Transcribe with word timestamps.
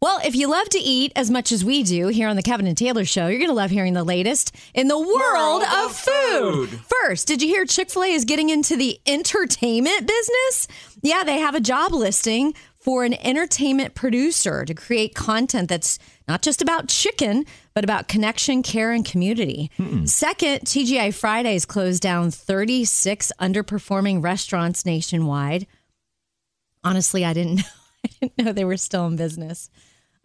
Well, 0.00 0.20
if 0.24 0.36
you 0.36 0.48
love 0.48 0.68
to 0.70 0.78
eat 0.78 1.10
as 1.16 1.28
much 1.28 1.50
as 1.50 1.64
we 1.64 1.82
do 1.82 2.06
here 2.06 2.28
on 2.28 2.36
the 2.36 2.42
Kevin 2.42 2.68
and 2.68 2.78
Taylor 2.78 3.04
Show, 3.04 3.26
you're 3.26 3.40
going 3.40 3.50
to 3.50 3.54
love 3.54 3.70
hearing 3.72 3.94
the 3.94 4.04
latest 4.04 4.54
in 4.72 4.86
the 4.86 4.96
world, 4.96 5.10
World 5.10 5.62
of, 5.62 5.86
of 5.90 5.96
food. 5.96 6.68
food. 6.68 6.80
First, 7.02 7.26
did 7.26 7.42
you 7.42 7.48
hear 7.48 7.64
Chick 7.64 7.90
fil 7.90 8.04
A 8.04 8.12
is 8.12 8.24
getting 8.24 8.48
into 8.48 8.76
the 8.76 9.00
entertainment 9.06 10.06
business? 10.06 10.68
Yeah, 11.02 11.24
they 11.24 11.38
have 11.38 11.56
a 11.56 11.60
job 11.60 11.92
listing 11.92 12.54
for 12.78 13.02
an 13.02 13.14
entertainment 13.14 13.96
producer 13.96 14.64
to 14.64 14.72
create 14.72 15.16
content 15.16 15.68
that's 15.68 15.98
not 16.28 16.42
just 16.42 16.62
about 16.62 16.86
chicken, 16.88 17.44
but 17.74 17.82
about 17.82 18.06
connection, 18.06 18.62
care, 18.62 18.92
and 18.92 19.04
community. 19.04 19.68
Hmm. 19.78 20.04
Second, 20.06 20.60
TGI 20.60 21.12
Fridays 21.12 21.66
closed 21.66 22.02
down 22.02 22.30
36 22.30 23.32
underperforming 23.40 24.22
restaurants 24.22 24.86
nationwide. 24.86 25.66
Honestly, 26.84 27.24
I 27.24 27.32
didn't 27.32 27.56
know. 27.56 27.62
I 28.04 28.08
didn't 28.20 28.38
know 28.38 28.52
they 28.52 28.64
were 28.64 28.76
still 28.76 29.08
in 29.08 29.16
business. 29.16 29.68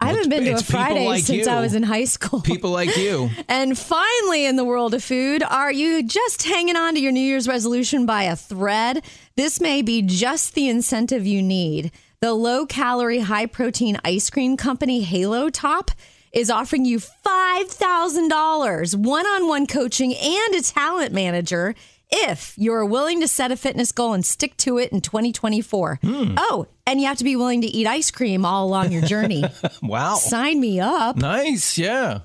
I 0.04 0.08
haven't 0.08 0.28
been 0.28 0.44
to 0.44 0.52
a 0.52 0.62
Friday 0.62 1.06
like 1.06 1.24
since 1.24 1.46
I 1.46 1.60
was 1.60 1.74
in 1.74 1.82
high 1.82 2.04
school. 2.04 2.40
People 2.40 2.70
like 2.70 2.96
you. 2.96 3.30
And 3.48 3.78
finally, 3.78 4.46
in 4.46 4.56
the 4.56 4.64
world 4.64 4.94
of 4.94 5.04
food, 5.04 5.42
are 5.42 5.70
you 5.70 6.02
just 6.02 6.42
hanging 6.42 6.76
on 6.76 6.94
to 6.94 7.00
your 7.00 7.12
New 7.12 7.20
Year's 7.20 7.46
resolution 7.46 8.06
by 8.06 8.24
a 8.24 8.36
thread? 8.36 9.04
This 9.36 9.60
may 9.60 9.82
be 9.82 10.02
just 10.02 10.54
the 10.54 10.68
incentive 10.68 11.26
you 11.26 11.42
need. 11.42 11.92
The 12.20 12.32
low 12.32 12.66
calorie, 12.66 13.20
high 13.20 13.46
protein 13.46 13.98
ice 14.04 14.30
cream 14.30 14.56
company 14.56 15.02
Halo 15.02 15.50
Top 15.50 15.90
is 16.32 16.50
offering 16.50 16.84
you 16.84 16.98
$5,000 16.98 18.96
one 18.96 19.26
on 19.26 19.46
one 19.46 19.66
coaching 19.66 20.14
and 20.14 20.54
a 20.54 20.62
talent 20.62 21.12
manager 21.12 21.74
if 22.10 22.54
you're 22.56 22.84
willing 22.84 23.20
to 23.20 23.28
set 23.28 23.50
a 23.50 23.56
fitness 23.56 23.92
goal 23.92 24.12
and 24.12 24.24
stick 24.24 24.56
to 24.58 24.78
it 24.78 24.92
in 24.92 25.00
2024. 25.00 25.98
Hmm. 26.02 26.34
Oh, 26.36 26.66
and 26.86 27.00
you 27.00 27.06
have 27.06 27.16
to 27.18 27.24
be 27.24 27.36
willing 27.36 27.62
to 27.62 27.66
eat 27.66 27.86
ice 27.86 28.10
cream 28.10 28.44
all 28.44 28.66
along 28.66 28.92
your 28.92 29.02
journey. 29.02 29.44
Wow. 29.82 30.14
Sign 30.16 30.60
me 30.60 30.80
up. 30.80 31.16
Nice. 31.16 31.76
Yeah. 31.78 32.20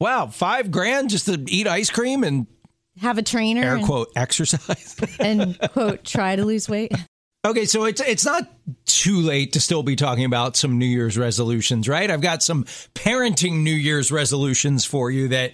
Wow. 0.00 0.26
Five 0.26 0.70
grand 0.70 1.10
just 1.10 1.26
to 1.26 1.42
eat 1.48 1.66
ice 1.66 1.90
cream 1.90 2.22
and 2.24 2.46
Have 3.00 3.18
a 3.18 3.22
trainer. 3.22 3.62
air 3.62 3.76
and- 3.76 3.84
quote 3.86 4.08
exercise. 4.16 4.96
and 5.20 5.58
quote 5.72 6.04
try 6.04 6.36
to 6.36 6.44
lose 6.44 6.68
weight 6.68 6.92
okay. 7.46 7.64
So 7.64 7.84
it's, 7.84 8.00
it's 8.00 8.24
not 8.24 8.50
too 8.86 9.20
late 9.20 9.52
to 9.52 9.60
still 9.60 9.82
be 9.84 9.94
talking 9.94 10.24
about 10.24 10.56
some 10.56 10.78
New 10.78 10.86
Year's 10.86 11.16
resolutions, 11.16 11.88
right? 11.88 12.10
I've 12.10 12.20
got 12.20 12.42
some 12.42 12.64
parenting 12.94 13.62
New 13.62 13.70
Year's 13.74 14.10
resolutions 14.10 14.84
for 14.84 15.10
you 15.12 15.28
that 15.28 15.52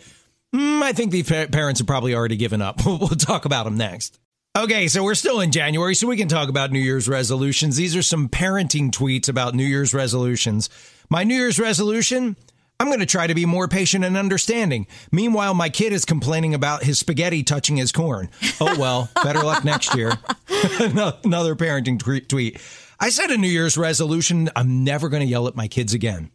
mm, 0.54 0.82
I 0.82 0.92
think 0.92 1.12
the 1.12 1.22
pa- 1.22 1.50
parents 1.50 1.80
have 1.80 1.86
probably 1.86 2.14
already 2.14 2.36
given 2.36 2.62
up. 2.62 2.80
We'll, 2.86 3.08
talk 3.08 3.44
about 3.44 3.64
them 3.64 3.76
next. 3.76 4.18
Okay, 4.56 4.88
so 4.88 5.02
we're 5.02 5.14
still 5.14 5.40
in 5.40 5.50
January, 5.50 5.94
so 5.94 6.06
we 6.06 6.16
can 6.16 6.28
talk 6.28 6.48
about 6.48 6.70
New 6.70 6.80
Year's 6.80 7.08
resolutions. 7.08 7.76
These 7.76 7.96
are 7.96 8.02
some 8.02 8.28
parenting 8.28 8.90
tweets 8.90 9.28
about 9.28 9.54
New 9.54 9.64
Year's 9.64 9.94
resolutions. 9.94 10.68
My 11.08 11.24
New 11.24 11.34
Year's 11.34 11.58
resolution 11.58 12.36
I'm 12.82 12.88
going 12.88 12.98
to 12.98 13.06
try 13.06 13.28
to 13.28 13.34
be 13.34 13.46
more 13.46 13.68
patient 13.68 14.04
and 14.04 14.16
understanding. 14.16 14.88
Meanwhile, 15.12 15.54
my 15.54 15.68
kid 15.68 15.92
is 15.92 16.04
complaining 16.04 16.52
about 16.52 16.82
his 16.82 16.98
spaghetti 16.98 17.44
touching 17.44 17.76
his 17.76 17.92
corn. 17.92 18.28
Oh, 18.60 18.76
well, 18.76 19.08
better 19.22 19.40
luck 19.40 19.64
next 19.64 19.94
year. 19.94 20.18
Another 20.80 21.54
parenting 21.54 22.00
tweet. 22.28 22.60
I 22.98 23.10
set 23.10 23.30
a 23.30 23.36
New 23.36 23.46
Year's 23.46 23.78
resolution 23.78 24.50
I'm 24.56 24.82
never 24.82 25.08
going 25.08 25.22
to 25.22 25.28
yell 25.28 25.46
at 25.46 25.54
my 25.54 25.68
kids 25.68 25.94
again. 25.94 26.32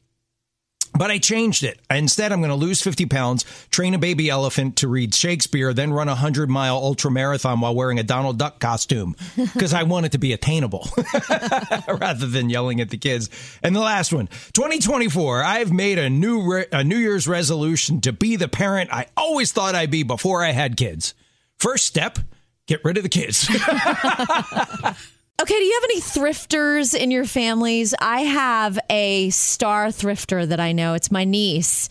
But 0.98 1.12
I 1.12 1.20
changed 1.20 1.64
it. 1.64 1.80
Instead, 1.90 2.32
I'm 2.32 2.40
going 2.40 2.50
to 2.50 2.56
lose 2.56 2.82
50 2.82 3.06
pounds, 3.06 3.46
train 3.70 3.94
a 3.94 3.98
baby 3.98 4.30
elephant 4.30 4.78
to 4.78 4.88
read 4.88 5.14
Shakespeare, 5.14 5.74
then 5.74 5.94
run 5.94 6.08
a 6.08 6.12
100 6.12 6.50
mile 6.50 6.76
ultra 6.76 7.12
marathon 7.12 7.60
while 7.60 7.76
wearing 7.76 8.00
a 8.00 8.04
Donald 8.04 8.38
Duck 8.38 8.60
costume 8.60 9.16
because 9.36 9.74
I 9.74 9.84
want 9.84 10.06
it 10.06 10.14
to 10.14 10.18
be 10.18 10.34
attainable 10.34 10.88
rather 11.88 12.26
than 12.26 12.50
yelling 12.50 12.82
at 12.82 12.90
the 12.90 12.98
kids. 12.98 13.30
And 13.62 13.76
the 13.76 13.80
last 13.82 14.12
one 14.14 14.28
2024, 14.54 15.44
I've 15.44 15.72
made 15.72 16.00
a 16.00 16.10
new, 16.10 16.52
re- 16.52 16.66
a 16.72 16.84
New 16.84 16.98
Year's 16.98 17.28
resolution 17.28 18.02
to 18.02 18.14
be 18.14 18.36
the 18.36 18.48
parent 18.48 18.90
I 18.92 19.08
always 19.16 19.52
thought 19.52 19.76
I'd 19.76 19.92
be 19.92 20.04
before 20.04 20.44
I 20.44 20.52
had 20.52 20.78
kids. 20.78 21.14
First 21.58 21.86
step, 21.86 22.20
get 22.68 22.84
rid 22.84 22.98
of 22.98 23.04
the 23.04 23.10
kids. 23.10 23.50
okay 25.42 25.58
do 25.58 25.64
you 25.64 25.74
have 25.74 25.84
any 25.84 26.02
thrifters 26.02 26.96
in 26.96 27.12
your 27.12 27.26
families? 27.26 27.94
I 28.00 28.22
have 28.22 28.80
a 28.90 29.30
star 29.30 29.88
thrifter 29.88 30.48
that 30.48 30.60
i 30.60 30.72
know. 30.72 30.94
It's 30.94 31.12
my 31.12 31.24
niece. 31.24 31.90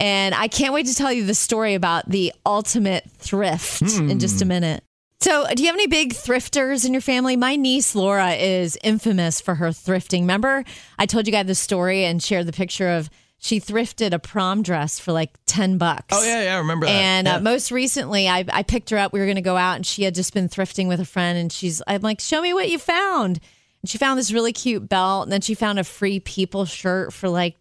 And 0.00 0.34
i 0.34 0.48
can't 0.48 0.74
wait 0.74 0.86
to 0.86 0.94
tell 0.94 1.12
you 1.12 1.24
the 1.24 1.34
story 1.34 1.74
about 1.74 2.08
the 2.08 2.32
ultimate 2.44 3.10
thrift 3.18 3.82
in 3.82 4.10
hmm. 4.10 4.18
just 4.18 4.42
a 4.42 4.44
minute. 4.44 4.82
So 5.20 5.46
do 5.54 5.62
you 5.62 5.68
have 5.68 5.76
any 5.76 5.86
big 5.86 6.12
thrifters 6.12 6.84
in 6.84 6.92
your 6.92 7.00
family? 7.00 7.36
My 7.36 7.56
niece 7.56 7.94
laura 7.94 8.32
is 8.32 8.78
infamous 8.84 9.40
for 9.40 9.54
her 9.54 9.68
thrifting. 9.68 10.20
Remember 10.20 10.64
i 10.98 11.06
told 11.06 11.26
you 11.26 11.32
guys 11.32 11.46
the 11.46 11.54
story 11.54 12.04
and 12.04 12.22
shared 12.22 12.46
the 12.46 12.52
picture 12.52 12.90
of 12.90 13.10
she 13.44 13.60
thrifted 13.60 14.14
a 14.14 14.18
prom 14.18 14.62
dress 14.62 14.98
for 14.98 15.12
like 15.12 15.30
10 15.44 15.76
bucks 15.76 16.16
oh, 16.16 16.24
yeah, 16.24 16.44
yeah, 16.44 16.54
I 16.54 16.58
remember 16.60 16.86
that. 16.86 16.92
And 16.92 17.26
Yeah. 17.26 17.36
uh, 17.36 17.40
most 17.40 17.70
recently, 17.70 18.26
I, 18.26 18.42
I 18.50 18.62
picked 18.62 18.88
her 18.88 18.96
up. 18.96 19.12
We 19.12 19.18
were 19.20 19.26
going 19.26 19.36
to 19.36 19.42
go 19.42 19.58
out, 19.58 19.74
and 19.76 19.84
she 19.86 20.02
had 20.04 20.14
just 20.14 20.32
been 20.32 20.48
thrifting 20.48 20.88
with 20.88 20.98
a 20.98 21.04
friend. 21.04 21.36
And 21.36 21.52
she's, 21.52 21.82
I'm 21.86 22.00
like, 22.00 22.20
"Show 22.20 22.40
me 22.40 22.54
what 22.54 22.70
you 22.70 22.78
found." 22.78 23.40
And 23.82 23.90
she 23.90 23.98
found 23.98 24.18
this 24.18 24.32
really 24.32 24.54
cute 24.54 24.88
belt, 24.88 25.24
and 25.24 25.32
then 25.32 25.42
she 25.42 25.54
found 25.54 25.78
a 25.78 25.84
free 25.84 26.20
People 26.20 26.64
shirt 26.64 27.12
for 27.12 27.28
like 27.28 27.56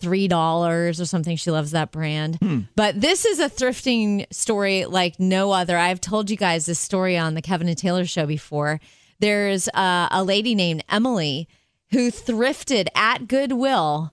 three 0.00 0.26
dollars 0.26 1.00
or 1.00 1.06
something. 1.06 1.36
She 1.36 1.52
loves 1.52 1.70
that 1.70 1.92
brand. 1.92 2.66
But 2.74 3.00
this 3.00 3.24
is 3.24 3.38
a 3.38 3.48
thrifting 3.48 4.26
story 4.32 4.84
like 4.84 5.20
no 5.20 5.52
other. 5.52 5.76
I've 5.78 6.00
told 6.00 6.28
you 6.28 6.36
guys 6.36 6.66
this 6.66 6.80
story 6.80 7.16
on 7.16 7.34
the 7.34 7.42
Kevin 7.42 7.68
and 7.68 7.78
Taylor 7.78 8.04
show 8.04 8.26
before. 8.26 8.80
There's 9.20 9.68
uh, 9.68 10.08
a 10.10 10.24
lady 10.24 10.56
named 10.56 10.82
Emily 10.88 11.48
who 11.92 12.10
thrifted 12.10 12.88
at 12.96 13.28
Goodwill 13.28 14.12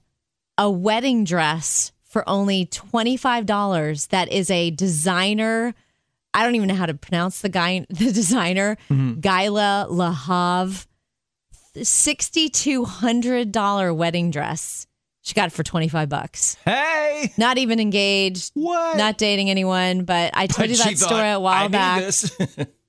a 0.58 0.70
wedding 0.70 1.24
dress 1.24 1.92
for 2.04 2.28
only 2.30 2.66
$25 2.68 4.08
that 4.10 4.32
is 4.32 4.50
a 4.50 4.72
designer 4.72 5.74
I 6.34 6.44
don't 6.44 6.56
even 6.56 6.68
know 6.68 6.76
how 6.76 6.86
to 6.86 6.94
pronounce 6.94 7.42
the 7.42 7.50
guy 7.50 7.86
the 7.90 8.12
designer 8.12 8.78
mm-hmm. 8.90 9.20
Galia 9.20 9.90
Lahav 9.90 10.86
$6200 11.76 13.96
wedding 13.96 14.32
dress. 14.32 14.88
She 15.22 15.34
got 15.34 15.48
it 15.48 15.52
for 15.52 15.64
25 15.64 16.08
bucks. 16.08 16.56
hey! 16.66 17.34
Not 17.36 17.58
even 17.58 17.80
engaged, 17.80 18.52
What? 18.54 18.96
not 18.98 19.18
dating 19.18 19.50
anyone, 19.50 20.06
but 20.06 20.32
I 20.36 20.46
told 20.48 20.70
But 20.70 20.70
you 20.70 20.78
that 20.78 20.98
story 20.98 21.32
a 21.32 21.40
while 21.40 21.66
I 21.66 21.68
back. 21.68 22.02
this. 22.02 22.38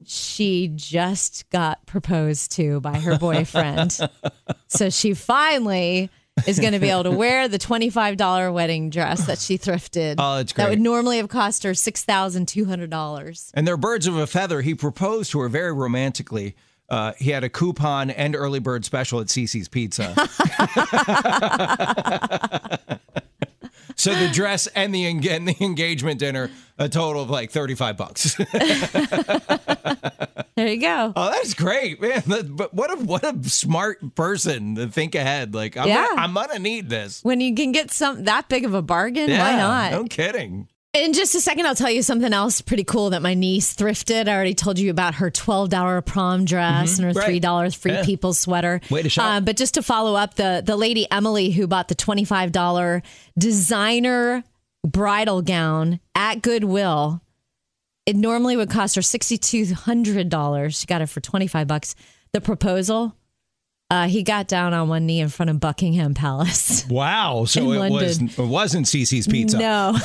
She 0.09 0.71
just 0.73 1.51
got 1.51 1.85
proposed 1.87 2.53
to 2.53 2.81
by 2.81 3.01
her 3.01 3.19
boyfriend. 3.19 3.99
so 4.69 4.89
she 4.89 5.15
finally 5.15 6.11
is 6.47 6.61
going 6.61 6.73
to 6.73 6.79
be 6.79 6.91
able 6.91 7.05
to 7.05 7.11
wear 7.11 7.49
the 7.49 7.59
$25 7.59 8.53
wedding 8.53 8.91
dress 8.91 9.27
that 9.27 9.39
she 9.39 9.57
thrifted. 9.59 10.17
Oh, 10.19 10.37
that's 10.37 10.53
That 10.53 10.71
would 10.71 10.81
normally 10.81 11.17
have 11.19 11.29
cost 11.29 11.63
her 11.63 11.73
$6,200. 11.73 13.51
And 13.55 13.67
they're 13.67 13.77
birds 13.77 14.07
of 14.07 14.17
a 14.17 14.27
feather. 14.27 14.61
He 14.63 14.75
proposed 14.75 15.31
to 15.33 15.41
her 15.41 15.49
very 15.49 15.73
romantically. 15.73 16.55
Uh, 16.89 17.13
he 17.19 17.31
had 17.31 17.43
a 17.43 17.49
coupon 17.49 18.11
and 18.11 18.37
early 18.37 18.61
bird 18.61 18.85
special 18.85 19.21
at 19.21 19.27
CiCi's 19.27 19.69
Pizza. 19.69 20.15
so 24.13 24.15
the 24.15 24.29
dress 24.33 24.67
and 24.69 24.95
the 24.95 25.05
and 25.07 25.49
the 25.49 25.57
engagement 25.61 26.21
dinner, 26.21 26.51
a 26.79 26.89
total 26.89 27.23
of 27.23 27.31
like 27.31 27.51
thirty 27.51 27.75
five 27.75 27.97
bucks. 27.97 28.37
There 30.57 30.69
you 30.69 30.81
go. 30.81 31.13
oh, 31.15 31.31
that's 31.33 31.53
great, 31.53 32.01
man! 32.01 32.23
But 32.27 32.73
what 32.73 32.91
a 32.91 32.97
what 33.05 33.23
a 33.25 33.47
smart 33.47 34.15
person 34.15 34.75
to 34.77 34.87
think 34.89 35.15
ahead. 35.15 35.55
Like 35.55 35.77
I'm 35.77 35.87
Yeah. 35.87 36.07
gonna, 36.07 36.21
I'm 36.23 36.33
gonna 36.33 36.59
need 36.59 36.89
this. 36.89 37.23
When 37.23 37.43
you 37.43 37.55
can 37.55 37.73
get 37.73 37.91
some 37.91 38.25
that 38.25 38.49
big 38.49 38.65
of 38.65 38.73
a 38.73 38.81
bargain, 38.81 39.29
why 39.29 39.51
Yeah, 39.51 39.57
not? 39.59 39.93
No 39.93 40.05
kidding. 40.05 40.69
In 40.97 41.13
just 41.13 41.35
a 41.35 41.43
second, 41.43 41.67
I'll 41.67 41.75
tell 41.75 41.91
you 41.91 42.03
something 42.03 42.33
else 42.33 42.63
pretty 42.63 42.85
cool 42.85 43.11
that 43.11 43.21
my 43.21 43.35
niece 43.35 43.75
thrifted. 43.77 44.29
I 44.29 44.35
already 44.35 44.55
told 44.55 44.79
you 44.79 44.91
about 44.91 45.17
her 45.17 45.31
$12 45.31 46.07
prom 46.07 46.47
dress 46.47 46.99
and 46.99 47.05
her 47.07 47.13
$3 47.13 47.77
free 47.77 47.93
Yeah. 47.93 48.03
people 48.05 48.33
sweater. 48.33 48.81
Way 48.91 49.03
to 49.03 49.11
shop. 49.11 49.25
Uh, 49.27 49.41
but 49.41 49.59
just 49.59 49.75
to 49.75 49.83
follow 49.83 50.15
up, 50.15 50.37
the, 50.37 50.63
the 50.65 50.75
lady 50.75 51.07
Emily 51.11 51.51
who 51.51 51.67
bought 51.67 51.89
the 51.89 51.95
$25 51.95 53.03
designer 53.37 54.43
bridal 54.87 55.43
gown 55.43 56.01
at 56.15 56.41
Goodwill, 56.41 57.21
it 58.07 58.17
normally 58.17 58.57
would 58.57 58.71
cost 58.71 58.95
her 58.95 59.03
$6,200. 59.03 60.81
She 60.81 60.87
got 60.87 61.03
it 61.03 61.11
for 61.11 61.21
25 61.21 61.67
bucks. 61.67 61.95
The 62.33 62.41
proposal, 62.41 63.15
uh, 63.91 64.09
he 64.09 64.23
got 64.23 64.49
down 64.49 64.75
on 64.75 64.89
one 64.89 65.07
knee 65.07 65.21
in 65.21 65.29
front 65.29 65.51
of 65.51 65.61
Buckingham 65.61 66.15
Palace. 66.15 66.85
Wow. 66.97 67.45
So 67.47 67.73
it 67.73 67.91
was 67.91 68.19
it 68.21 68.39
wasn't 68.39 68.87
CiCi's 68.87 69.27
Pizza. 69.27 69.59
No. 69.59 69.97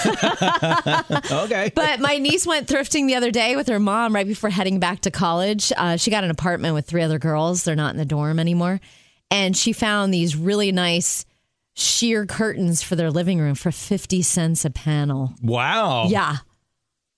Okay. 1.46 1.72
But 1.74 2.00
my 2.00 2.18
niece 2.18 2.46
went 2.46 2.68
thrifting 2.68 3.08
the 3.08 3.16
other 3.16 3.32
day 3.32 3.56
with 3.56 3.68
her 3.68 3.80
mom 3.80 4.14
right 4.16 4.28
before 4.28 4.50
heading 4.50 4.80
back 4.80 5.02
to 5.02 5.12
college. 5.12 5.72
Uh, 5.78 5.98
she 5.98 6.12
got 6.12 6.24
an 6.24 6.32
apartment 6.32 6.74
with 6.74 6.86
three 6.86 7.02
other 7.02 7.20
girls. 7.20 7.64
They're 7.64 7.76
not 7.76 7.92
in 7.94 7.98
the 7.98 8.06
dorm 8.06 8.40
anymore. 8.40 8.82
And 9.30 9.56
she 9.56 9.74
found 9.74 10.14
these 10.14 10.36
really 10.36 10.72
nice 10.72 11.26
sheer 11.74 12.26
curtains 12.26 12.82
for 12.84 12.96
their 12.96 13.12
living 13.12 13.40
room 13.40 13.56
for 13.56 13.72
50 13.72 14.22
cents 14.22 14.66
a 14.66 14.70
panel. 14.70 15.34
wow. 15.42 16.08
Yeah. 16.08 16.38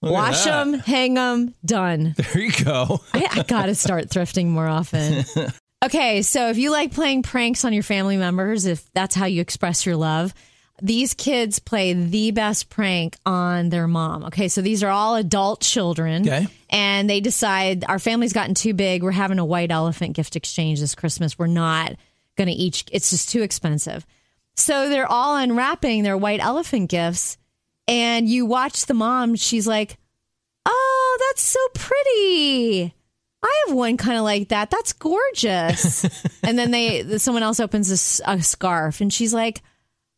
Look 0.01 0.12
Wash 0.12 0.44
them, 0.44 0.74
hang 0.74 1.13
them, 1.13 1.56
done. 1.63 2.13
There 2.18 2.42
you 2.44 2.51
go. 2.66 3.00
I, 3.13 3.25
I 3.31 3.44
got 3.44 3.68
to 3.68 3.75
start 3.75 4.09
thrifting 4.09 4.48
more 4.48 4.68
often. 4.68 5.24
Okay, 5.83 6.21
so 6.21 6.50
if 6.50 6.57
you 6.57 6.71
like 6.71 6.94
playing 6.94 7.24
pranks 7.24 7.65
on 7.65 7.74
your 7.74 7.83
family 7.83 8.15
members, 8.15 8.65
if 8.65 8.89
that's 8.94 9.15
how 9.15 9.25
you 9.25 9.41
express 9.41 9.85
your 9.85 9.97
love, 9.97 10.33
these 10.81 11.13
kids 11.13 11.59
play 11.59 11.94
the 11.94 12.31
best 12.31 12.69
prank 12.69 13.18
on 13.25 13.68
their 13.69 13.88
mom. 13.88 14.24
Okay, 14.25 14.47
so 14.47 14.62
these 14.62 14.81
are 14.81 14.89
all 14.89 15.15
adult 15.15 15.62
children. 15.62 16.27
Okay. 16.27 16.47
And 16.69 17.09
they 17.09 17.19
decide 17.19 17.83
our 17.88 18.00
family's 18.00 18.33
gotten 18.33 18.56
too 18.56 18.74
big. 18.74 19.03
We're 19.03 19.12
having 19.12 19.39
a 19.39 19.45
white 19.45 19.71
elephant 19.71 20.15
gift 20.15 20.38
exchange 20.38 20.80
this 20.80 20.95
Christmas. 20.95 21.38
We're 21.38 21.47
not 21.47 21.95
going 22.38 22.47
to 22.47 22.53
each, 22.53 22.85
it's 22.91 23.09
just 23.09 23.30
too 23.30 23.41
expensive. 23.41 24.06
So 24.56 24.89
they're 24.89 25.12
all 25.12 25.35
unwrapping 25.35 26.03
their 26.03 26.18
white 26.18 26.39
elephant 26.39 26.89
gifts. 26.89 27.38
And 27.88 28.30
you 28.30 28.45
watch 28.45 28.85
the 28.85 28.94
mom, 28.94 29.35
she's 29.35 29.68
like, 29.68 29.97
Oh, 30.65 31.18
that's 31.27 31.44
so 31.44 31.59
pretty. 31.75 32.94
I 33.44 33.63
have 33.68 33.75
one 33.75 33.98
kind 33.98 34.18
of 34.18 34.24
like 34.24 34.50
that. 34.50 34.72
That's 34.72 34.94
gorgeous. 34.94 36.04
and 36.44 36.57
then 36.57 36.72
they, 36.72 37.18
someone 37.18 37.44
else 37.44 37.60
opens 37.60 37.92
a 38.25 38.42
scarf 38.42 39.01
and 39.01 39.12
she's 39.13 39.34
like, 39.34 39.62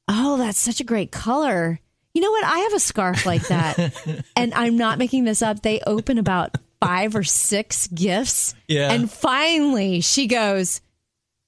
Oh, 0.07 0.38
that's 0.38 0.60
such 0.60 0.80
a 0.80 0.83
great 0.83 1.12
color. 1.12 1.80
You 2.13 2.22
know 2.22 2.30
what? 2.31 2.45
I 2.45 2.60
have 2.60 2.74
a 2.74 2.80
scarf 2.80 3.25
like 3.25 3.48
that. 3.48 4.24
and 4.36 4.54
I'm 4.54 4.77
not 4.77 5.00
making 5.00 5.24
this 5.25 5.42
up. 5.42 5.62
They 5.63 5.81
open 5.88 6.18
about 6.19 6.56
five 6.80 7.16
or 7.16 7.24
six 7.24 7.88
gifts. 7.88 8.54
Yeah. 8.68 8.92
And 8.92 9.10
finally 9.12 10.01
she 10.01 10.27
goes, 10.27 10.81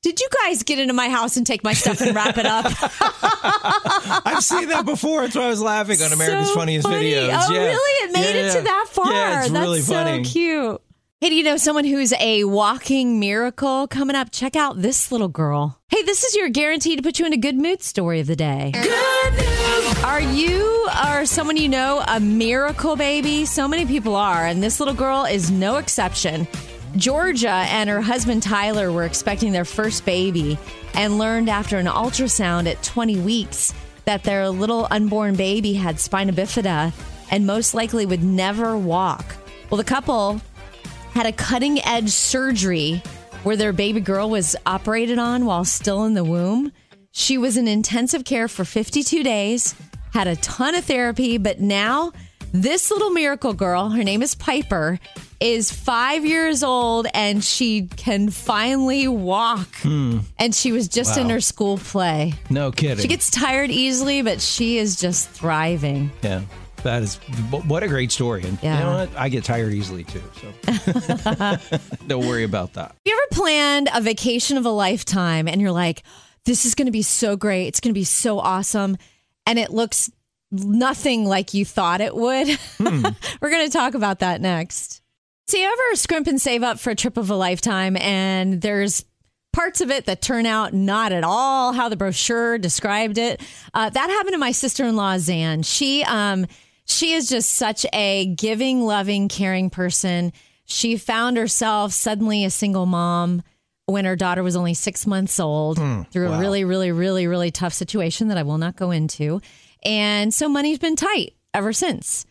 Did 0.02 0.20
you 0.20 0.28
guys 0.44 0.64
get 0.64 0.80
into 0.80 0.94
my 0.96 1.10
house 1.10 1.38
and 1.38 1.46
take 1.46 1.64
my 1.64 1.74
stuff 1.74 2.02
and 2.02 2.16
wrap 2.16 2.38
it 2.40 2.48
up? 2.48 2.66
I've 4.26 4.44
seen 4.44 4.70
that 4.70 4.86
before. 4.86 5.22
That's 5.22 5.36
why 5.36 5.44
I 5.44 5.50
was 5.50 5.62
laughing 5.62 6.02
on 6.02 6.12
America's 6.12 6.48
So 6.50 6.56
Funniest 6.56 6.88
funny. 6.88 7.12
Videos. 7.12 7.30
Oh, 7.48 7.54
yeah. 7.54 7.60
really? 7.66 8.10
It 8.10 8.14
made 8.14 8.24
Yeah, 8.24 8.42
it 8.42 8.46
yeah. 8.48 8.54
to 8.56 8.62
that 8.64 8.86
far. 8.90 9.12
Yeah, 9.14 9.40
it's 9.44 9.52
That's 9.52 9.64
really 9.64 9.82
so 9.82 9.94
funny. 9.94 10.24
cute. 10.24 10.82
Hey, 11.19 11.30
do 11.30 11.36
you 11.36 11.42
know 11.42 11.58
someone 11.58 11.84
who's 11.84 12.14
a 12.19 12.44
walking 12.44 13.19
miracle 13.19 13.88
coming 13.88 14.16
up? 14.16 14.30
Check 14.31 14.56
out 14.56 14.84
this 14.84 15.12
little 15.12 15.30
girl. 15.30 15.81
Hey, 15.90 16.04
this 16.04 16.24
is 16.24 16.36
your 16.36 16.48
guaranteed 16.48 17.00
to 17.00 17.02
put 17.02 17.18
you 17.18 17.25
in 17.25 17.34
a 17.34 17.38
good 17.38 17.56
mood 17.56 17.81
story 17.81 18.19
of 18.19 18.28
the 18.28 18.36
day. 18.36 18.72
Are 20.04 20.22
you 20.22 20.88
or 21.08 21.25
someone 21.25 21.58
you 21.58 21.69
know 21.69 22.04
a 22.08 22.19
miracle 22.19 22.96
baby? 22.96 23.46
So 23.46 23.68
many 23.68 23.88
people 23.88 24.16
are, 24.16 24.46
and 24.46 24.62
this 24.62 24.80
little 24.80 24.94
girl 24.94 25.25
is 25.25 25.50
no 25.50 25.78
exception. 25.78 26.48
Georgia 26.96 27.66
and 27.69 27.90
her 27.90 28.00
husband 28.02 28.44
Tyler 28.44 28.92
were 28.92 29.06
expecting 29.06 29.52
their 29.52 29.66
first 29.66 30.06
baby 30.06 30.56
and 30.94 31.18
learned 31.18 31.50
after 31.50 31.80
an 31.80 31.88
ultrasound 31.88 32.69
at 32.69 32.84
20 32.84 33.22
weeks 33.22 33.74
that 34.06 34.24
their 34.24 34.48
little 34.50 34.88
unborn 34.92 35.36
baby 35.36 35.74
had 35.74 36.00
spina 36.00 36.31
bifida 36.31 36.94
and 37.31 37.48
most 37.48 37.74
likely 37.74 38.06
would 38.06 38.24
never 38.24 38.78
walk. 38.78 39.36
Well, 39.72 39.80
the 39.80 39.84
couple 39.84 40.42
had 41.18 41.25
a 41.25 41.31
cutting 41.31 41.84
edge 41.84 42.10
surgery 42.12 43.02
where 43.42 43.56
their 43.56 43.74
baby 43.74 44.00
girl 44.00 44.30
was 44.30 44.56
operated 44.68 45.18
on 45.18 45.48
while 45.48 45.66
still 45.66 46.06
in 46.06 46.14
the 46.14 46.24
womb. 46.24 46.72
She 47.10 47.40
was 47.40 47.58
in 47.58 47.68
intensive 47.68 48.24
care 48.24 48.48
for 48.48 48.64
52 48.64 49.24
days, 49.24 49.74
had 50.14 50.28
a 50.28 50.36
ton 50.36 50.75
of 50.75 50.86
therapy, 50.86 51.40
but 51.40 51.60
now 51.60 52.12
this 52.54 52.92
little 52.92 53.10
miracle 53.10 53.54
girl, 53.54 53.90
her 53.90 54.04
name 54.04 54.22
is 54.22 54.36
Piper, 54.36 55.00
is 55.40 55.72
five 55.72 56.24
years 56.24 56.62
old 56.62 57.08
and 57.16 57.44
she 57.44 57.88
can 57.88 58.30
finally 58.30 59.08
walk. 59.08 59.74
Hmm. 59.78 60.19
And 60.38 60.54
she 60.54 60.72
was 60.72 60.88
just 60.88 61.18
in 61.18 61.31
her 61.31 61.42
school 61.42 61.80
play. 61.80 62.36
No 62.52 62.72
kidding. 62.72 63.00
She 63.00 63.08
gets 63.08 63.31
tired 63.31 63.72
easily, 63.72 64.22
but 64.22 64.40
she 64.40 64.78
is 64.78 64.96
just 64.98 65.30
thriving. 65.30 66.12
yeah. 66.22 66.42
That 66.88 67.04
is 67.04 67.16
what 67.68 67.84
a 67.84 67.88
great 67.89 68.13
story. 68.13 68.44
And 68.44 68.57
Yeah. 68.62 68.78
you 68.80 68.84
know 68.86 68.95
what? 68.95 69.10
I 69.18 69.28
get 69.28 69.44
tired 69.44 69.74
easily 69.74 70.06
too. 70.06 70.24
So 70.42 71.57
don't 72.07 72.25
worry 72.25 72.44
about 72.45 72.74
that. 72.74 72.95
you 73.04 73.12
ever 73.13 73.28
planned 73.31 73.89
a 73.94 74.00
vacation 74.00 74.56
of 74.57 74.66
a 74.66 74.69
lifetime 74.69 75.48
and 75.50 75.62
you're 75.62 75.72
like, 75.72 76.04
this 76.45 76.66
is 76.66 76.75
going 76.75 76.86
to 76.86 76.92
be 76.94 77.01
so 77.01 77.36
great. 77.36 77.68
It's 77.68 77.81
going 77.81 77.94
to 77.94 78.00
be 78.00 78.06
so 78.06 78.39
awesome. 78.39 78.95
And 79.45 79.60
it 79.60 79.69
looks 79.69 80.10
nothing 80.50 81.25
like 81.25 81.54
you 81.54 81.66
thought 81.66 82.00
it 82.00 82.16
would. 82.16 82.48
We're 82.80 83.50
going 83.51 83.66
to 83.69 83.69
talk 83.69 83.94
about 83.94 84.19
that 84.19 84.40
next. 84.40 85.01
So, 85.50 85.57
you 85.57 85.66
ever 85.66 85.95
scrimp 85.98 86.28
and 86.28 86.40
save 86.42 86.63
up 86.63 86.80
for 86.80 86.92
a 86.92 86.95
trip 86.95 87.18
of 87.18 87.30
a 87.30 87.36
lifetime 87.36 87.98
and 87.98 88.62
there's 88.62 89.04
parts 89.51 89.81
of 89.81 89.92
it 89.92 90.06
that 90.06 90.22
turn 90.22 90.45
out 90.45 90.74
not 90.74 91.12
at 91.12 91.24
all 91.25 91.74
how 91.74 91.90
the 91.90 91.98
brochure 91.98 92.57
described 92.57 93.18
it? 93.18 93.42
Uh, 93.74 93.90
that 93.90 94.10
happened 94.10 94.33
to 94.33 94.38
my 94.38 94.51
sister 94.54 94.86
in 94.86 94.95
law, 94.95 95.18
Zan. 95.18 95.63
She, 95.63 96.04
um, 96.04 96.48
she 96.88 97.13
is 97.13 97.28
just 97.30 97.51
such 97.51 97.86
a 97.94 98.25
giving, 98.25 98.81
loving, 98.81 99.28
caring 99.28 99.69
person. 99.69 100.31
She 100.66 100.98
found 100.98 101.38
herself 101.38 101.92
suddenly 101.92 102.45
a 102.45 102.50
single 102.50 102.86
mom 102.86 103.44
when 103.88 104.06
her 104.06 104.16
daughter 104.16 104.42
was 104.42 104.56
only 104.56 104.74
six 104.74 105.06
months 105.06 105.39
old 105.39 105.80
hmm. 105.80 106.04
through 106.12 106.31
a 106.31 106.39
really, 106.39 106.63
really, 106.63 106.92
really, 106.92 107.28
really 107.28 107.51
tough 107.51 107.74
situation 107.74 108.30
that 108.30 108.38
I 108.38 108.44
will 108.44 108.57
not 108.57 108.75
go 108.75 108.92
into. 108.92 109.42
And 109.84 110.34
so 110.34 110.50
money's 110.50 110.80
been 110.80 110.95
tight 110.95 111.36
ever 111.54 111.74
since. 111.74 112.25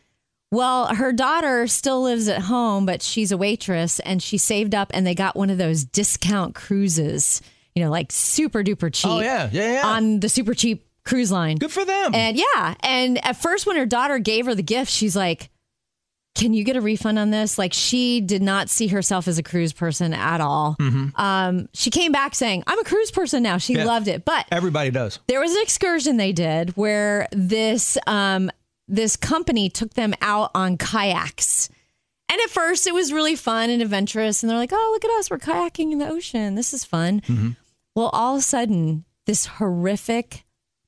Well, 0.50 0.94
her 0.94 1.12
daughter 1.12 1.67
still 1.67 2.02
lives 2.02 2.29
at 2.29 2.43
home, 2.43 2.87
but 2.87 3.02
she's 3.02 3.32
a 3.32 3.37
waitress 3.37 4.00
and 4.00 4.23
she 4.23 4.38
saved 4.38 4.75
up 4.75 4.91
and 4.94 5.06
they 5.06 5.14
got 5.14 5.37
one 5.37 5.50
of 5.50 5.59
those 5.59 5.85
discount 5.85 6.55
cruises, 6.55 7.43
you 7.75 7.82
know, 7.82 7.91
like 7.91 8.12
super 8.12 8.62
duper 8.62 8.87
oh, 8.87 8.91
cheap. 8.91 9.11
Oh, 9.11 9.20
yeah. 9.20 9.50
Yeah, 9.52 9.73
yeah. 9.73 9.87
On 9.87 10.20
the 10.20 10.29
super 10.29 10.55
cheap 10.55 10.86
cruise 11.06 11.32
line. 11.32 11.56
Good 11.56 11.73
for 11.73 11.85
them. 11.85 12.14
And 12.14 12.37
yeah, 12.37 12.75
and 12.81 13.25
at 13.25 13.37
first 13.37 13.67
when 13.67 13.76
her 13.76 13.87
daughter 13.87 14.19
gave 14.19 14.44
her 14.47 14.55
the 14.55 14.62
gift, 14.62 14.91
she's 14.91 15.17
like, 15.17 15.49
"Can 16.35 16.53
you 16.53 16.64
get 16.64 16.76
a 16.76 16.81
refund 16.82 17.19
on 17.19 17.31
this?" 17.31 17.56
Like 17.58 17.73
she 17.73 18.20
did 18.20 18.43
not 18.43 18.69
see 18.69 18.88
herself 18.88 19.26
as 19.29 19.38
a 19.38 19.43
cruise 19.43 19.73
person 19.73 20.12
at 20.12 20.41
all. 20.41 20.76
Um, 21.14 21.69
she 21.73 21.91
came 21.91 22.12
back 22.12 22.35
saying, 22.35 22.62
"I'm 22.67 22.79
a 22.79 22.85
cruise 22.85 23.11
person 23.11 23.43
now." 23.43 23.56
She 23.58 23.73
Mm-hmm. 23.73 23.81
Yeah. 23.81 23.87
loved 23.87 24.08
it, 24.08 24.25
but 24.25 24.44
Everybody 24.50 24.91
does. 24.91 25.19
there 25.29 25.41
was 25.41 25.53
an 25.55 25.62
excursion 25.62 26.17
they 26.19 26.32
did 26.32 26.76
where 26.76 27.26
this 27.32 27.97
um, 28.06 28.50
this 28.88 29.17
company 29.17 29.69
took 29.70 29.94
them 29.94 30.14
out 30.20 30.50
on 30.55 30.76
kayaks. 30.76 31.70
And 32.29 32.41
at 32.41 32.50
first, 32.50 32.88
it 32.88 32.93
was 32.94 33.12
really 33.12 33.37
fun 33.37 33.70
and 33.70 33.81
adventurous. 33.81 34.43
And 34.43 34.50
they're 34.50 34.59
like, 34.59 34.73
"Oh, 34.73 34.91
look 34.93 35.05
at 35.05 35.11
us! 35.19 35.31
We're 35.31 35.38
kayaking 35.38 35.93
in 35.93 35.99
the 35.99 36.09
ocean. 36.09 36.56
This 36.56 36.75
is 36.75 36.85
fun." 36.85 37.23
Well, 37.94 38.09
all 38.12 38.35
of 38.35 38.41
a 38.41 38.43
sudden, 38.43 39.05
this 39.26 39.47
horrific 39.47 40.44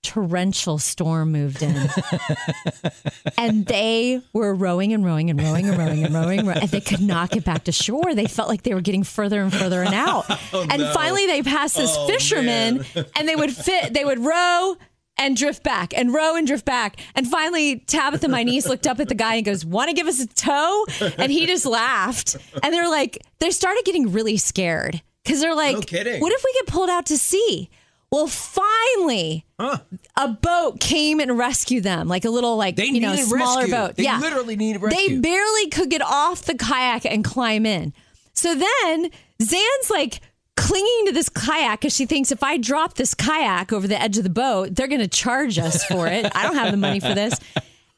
torrential 0.09 0.79
storm 0.79 1.33
moved 1.33 1.63
in, 1.63 1.77
and 3.39 3.67
they 3.67 4.23
were 4.33 4.55
rowing 4.55 4.95
and 4.95 5.05
rowing 5.05 5.29
and 5.29 5.39
rowing 5.39 5.69
and 5.69 5.77
rowing 5.77 6.03
and 6.03 6.15
rowing, 6.15 6.49
and 6.49 6.71
they 6.71 6.81
could 6.81 7.03
not 7.03 7.29
get 7.29 7.45
back 7.45 7.65
to 7.65 7.73
shore. 7.73 8.15
They 8.15 8.25
felt 8.25 8.49
like 8.49 8.63
they 8.63 8.73
were 8.73 8.81
getting 8.81 9.05
further 9.05 9.43
and 9.43 9.53
further 9.53 9.83
and 9.83 9.95
out. 9.95 10.25
Oh, 10.51 10.67
and 10.71 10.83
finally, 10.95 11.27
they 11.27 11.43
passed 11.43 11.77
this 11.77 11.95
oh, 11.95 12.07
fisherman, 12.07 12.85
and 13.17 13.29
they 13.29 13.37
would 13.37 13.53
fit. 13.55 13.93
They 13.93 14.05
would 14.05 14.19
row 14.19 14.77
and 15.19 15.37
drift 15.37 15.63
back 15.63 15.93
and 15.95 16.15
row 16.15 16.37
and 16.37 16.47
drift 16.47 16.65
back. 16.65 16.99
And 17.15 17.27
finally, 17.27 17.81
Tabitha, 17.81 18.29
my 18.29 18.45
niece, 18.45 18.67
looked 18.67 18.87
up 18.87 18.99
at 18.99 19.09
the 19.09 19.15
guy 19.15 19.35
and 19.35 19.45
goes, 19.45 19.67
Want 19.67 19.89
to 19.89 19.95
give 19.95 20.07
us 20.07 20.21
a 20.21 20.27
tow? 20.27 20.87
And 21.19 21.31
he 21.31 21.45
just 21.47 21.67
laughed. 21.67 22.37
And 22.63 22.73
they're 22.73 22.89
like, 22.89 23.19
they 23.41 23.51
started 23.51 23.85
getting 23.85 24.13
really 24.13 24.39
scared 24.39 25.03
because 25.25 25.41
they're 25.41 25.57
like, 25.57 25.93
No. 25.93 26.19
What 26.19 26.33
if 26.33 26.45
we 26.45 26.53
get 26.55 26.67
pulled 26.67 26.89
out 26.89 27.07
to 27.07 27.19
sea? 27.19 27.69
Well, 28.11 28.27
finally, 28.27 29.45
a 29.59 30.29
boat 30.29 30.81
came 30.81 31.21
and 31.21 31.37
rescued 31.37 31.85
them, 31.85 32.09
like 32.09 32.25
a 32.25 32.31
little, 32.31 32.57
like 32.57 32.77
They 32.77 32.87
you 32.87 33.01
know, 33.01 33.15
smaller 33.17 33.61
rescue. 33.63 33.75
boat. 33.75 33.97
They 33.97 34.05
yeah, 34.05 34.19
literally 34.19 34.57
needed 34.57 34.81
They 34.83 35.19
barely 35.19 35.69
could 35.69 35.91
get 35.91 36.01
off 36.01 36.43
the 36.43 36.55
kayak 36.55 37.05
and 37.05 37.23
climb 37.23 37.67
in. 37.67 37.93
So 38.33 38.55
then 38.55 39.11
Zan's 39.43 39.91
like 39.91 40.21
clinging 40.57 41.07
to 41.07 41.13
this 41.13 41.29
kayak 41.29 41.81
because 41.81 41.95
she 41.95 42.07
thinks 42.07 42.33
if 42.33 42.43
I 42.43 42.57
drop 42.57 42.95
this 42.95 43.13
kayak 43.15 43.73
over 43.73 43.87
the 43.87 44.01
edge 44.01 44.17
of 44.17 44.25
the 44.25 44.31
boat, 44.31 44.75
they're 44.75 44.89
going 44.89 45.01
to 45.01 45.09
charge 45.09 45.59
us 45.59 45.85
for 45.85 46.07
it. 46.07 46.31
I 46.35 46.45
don't 46.45 46.57
have 46.57 46.71
the 46.71 46.79
money 46.79 47.01
for 47.01 47.15
this. 47.15 47.39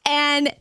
And 0.05 0.53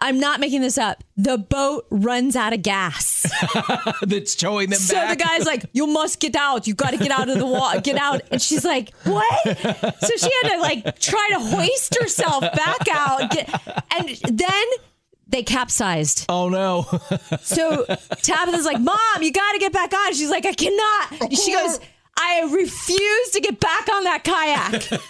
I'm 0.00 0.20
not 0.20 0.40
making 0.40 0.60
this 0.60 0.76
up. 0.76 1.02
The 1.16 1.38
boat 1.38 1.86
runs 1.90 2.36
out 2.36 2.52
of 2.52 2.60
gas. 2.62 3.26
That's 4.02 4.34
towing 4.34 4.68
them 4.70 4.78
So 4.78 4.94
back. 4.94 5.16
the 5.16 5.24
guy's 5.24 5.46
like, 5.46 5.64
"You 5.72 5.86
must 5.86 6.20
get 6.20 6.36
out. 6.36 6.66
You 6.66 6.74
got 6.74 6.90
to 6.90 6.98
get 6.98 7.10
out 7.10 7.30
of 7.30 7.38
the 7.38 7.46
water. 7.46 7.80
Get 7.80 7.96
out." 7.96 8.20
And 8.30 8.40
she's 8.42 8.64
like, 8.64 8.92
"What?" 9.04 9.42
So 9.44 10.16
she 10.18 10.30
had 10.42 10.54
to 10.54 10.58
like 10.60 10.98
try 11.00 11.26
to 11.32 11.38
hoist 11.40 11.96
herself 12.00 12.42
back 12.42 12.86
out, 12.90 13.30
get, 13.30 13.48
and 13.98 14.38
then 14.38 14.64
they 15.28 15.42
capsized. 15.42 16.26
oh 16.28 16.48
no. 16.50 16.84
So 17.40 17.84
Tabitha's 18.22 18.66
like, 18.66 18.80
"Mom, 18.80 19.22
you 19.22 19.32
got 19.32 19.52
to 19.52 19.58
get 19.58 19.72
back 19.72 19.94
on." 19.94 20.12
She's 20.12 20.30
like, 20.30 20.44
"I 20.44 20.52
cannot." 20.52 21.32
She 21.34 21.52
goes, 21.54 21.80
"I 22.18 22.42
refuse 22.52 23.30
to 23.30 23.40
get 23.40 23.58
back 23.60 23.88
on 23.88 24.04
that 24.04 24.24
kayak." 24.24 25.00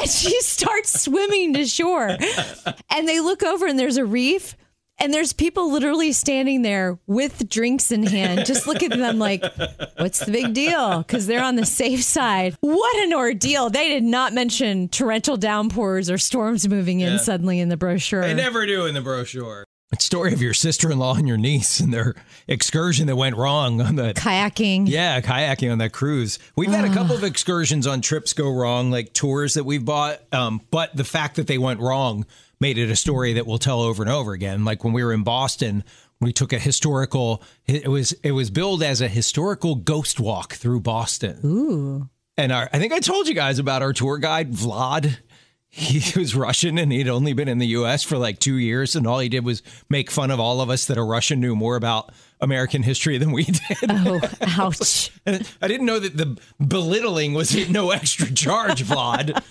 And 0.00 0.10
she 0.10 0.40
starts 0.42 1.02
swimming 1.02 1.54
to 1.54 1.66
shore. 1.66 2.16
And 2.90 3.08
they 3.08 3.20
look 3.20 3.42
over 3.42 3.66
and 3.66 3.78
there's 3.78 3.96
a 3.96 4.04
reef. 4.04 4.56
And 4.98 5.12
there's 5.12 5.32
people 5.32 5.72
literally 5.72 6.12
standing 6.12 6.62
there 6.62 7.00
with 7.08 7.48
drinks 7.48 7.90
in 7.90 8.04
hand, 8.06 8.46
just 8.46 8.68
looking 8.68 8.92
at 8.92 8.98
them 8.98 9.18
like, 9.18 9.42
what's 9.96 10.24
the 10.24 10.30
big 10.30 10.54
deal? 10.54 10.98
Because 10.98 11.26
they're 11.26 11.42
on 11.42 11.56
the 11.56 11.66
safe 11.66 12.04
side. 12.04 12.56
What 12.60 12.96
an 13.02 13.12
ordeal. 13.12 13.70
They 13.70 13.88
did 13.88 14.04
not 14.04 14.32
mention 14.32 14.88
torrential 14.88 15.36
downpours 15.36 16.08
or 16.08 16.16
storms 16.16 16.68
moving 16.68 17.00
in 17.00 17.18
suddenly 17.18 17.58
in 17.58 17.70
the 17.70 17.76
brochure. 17.76 18.20
they 18.22 18.34
never 18.34 18.66
do 18.66 18.86
in 18.86 18.94
the 18.94 19.00
brochure. 19.00 19.63
Story 20.02 20.32
of 20.32 20.42
your 20.42 20.54
sister-in-law 20.54 21.16
and 21.16 21.28
your 21.28 21.36
niece 21.36 21.80
and 21.80 21.92
their 21.92 22.14
excursion 22.48 23.06
that 23.06 23.16
went 23.16 23.36
wrong 23.36 23.80
on 23.80 23.96
the 23.96 24.14
Kayaking. 24.14 24.88
yeah 24.88 25.20
kayaking 25.20 25.72
on 25.72 25.78
that 25.78 25.92
cruise. 25.92 26.38
We've 26.56 26.70
had 26.70 26.84
a 26.84 26.92
couple 26.92 27.16
of 27.16 27.24
excursions 27.24 27.86
on 27.86 28.00
trips 28.00 28.32
go 28.32 28.50
wrong, 28.50 28.90
like 28.90 29.12
tours 29.12 29.54
that 29.54 29.64
we've 29.64 29.84
bought. 29.84 30.20
Um, 30.32 30.60
but 30.70 30.96
the 30.96 31.04
fact 31.04 31.36
that 31.36 31.46
they 31.46 31.58
went 31.58 31.80
wrong 31.80 32.26
made 32.60 32.78
it 32.78 32.90
a 32.90 32.96
story 32.96 33.34
that 33.34 33.46
we'll 33.46 33.58
tell 33.58 33.80
over 33.80 34.02
and 34.02 34.10
over 34.10 34.32
again. 34.32 34.64
Like 34.64 34.84
when 34.84 34.92
we 34.92 35.04
were 35.04 35.12
in 35.12 35.22
Boston, 35.22 35.84
we 36.20 36.32
took 36.32 36.52
a 36.52 36.58
historical. 36.58 37.42
It 37.66 37.88
was 37.88 38.12
it 38.22 38.32
was 38.32 38.50
billed 38.50 38.82
as 38.82 39.00
a 39.00 39.08
historical 39.08 39.74
ghost 39.74 40.20
walk 40.20 40.54
through 40.54 40.80
Boston. 40.80 41.40
Ooh. 41.44 42.08
And 42.36 42.50
our, 42.50 42.68
I 42.72 42.78
think 42.78 42.92
I 42.92 42.98
told 42.98 43.28
you 43.28 43.34
guys 43.34 43.60
about 43.60 43.82
our 43.82 43.92
tour 43.92 44.18
guide, 44.18 44.52
Vlad. 44.52 45.18
He 45.84 46.16
was 46.16 46.36
Russian 46.36 46.78
and 46.78 46.92
he'd 46.92 47.08
only 47.08 47.32
been 47.32 47.48
in 47.48 47.58
the 47.58 47.66
US 47.68 48.04
for 48.04 48.16
like 48.16 48.38
two 48.38 48.56
years. 48.58 48.94
And 48.94 49.08
all 49.08 49.18
he 49.18 49.28
did 49.28 49.44
was 49.44 49.60
make 49.90 50.08
fun 50.08 50.30
of 50.30 50.38
all 50.38 50.60
of 50.60 50.70
us 50.70 50.86
that 50.86 50.96
a 50.96 51.02
Russian 51.02 51.40
knew 51.40 51.56
more 51.56 51.74
about 51.74 52.12
American 52.40 52.84
history 52.84 53.18
than 53.18 53.32
we 53.32 53.44
did. 53.44 53.90
Oh, 53.90 54.20
ouch. 54.40 55.10
And 55.26 55.48
I 55.60 55.66
didn't 55.68 55.86
know 55.86 55.98
that 55.98 56.16
the 56.16 56.38
belittling 56.64 57.32
was 57.34 57.68
no 57.70 57.90
extra 57.90 58.30
charge, 58.32 58.84
Vlad. 58.84 59.42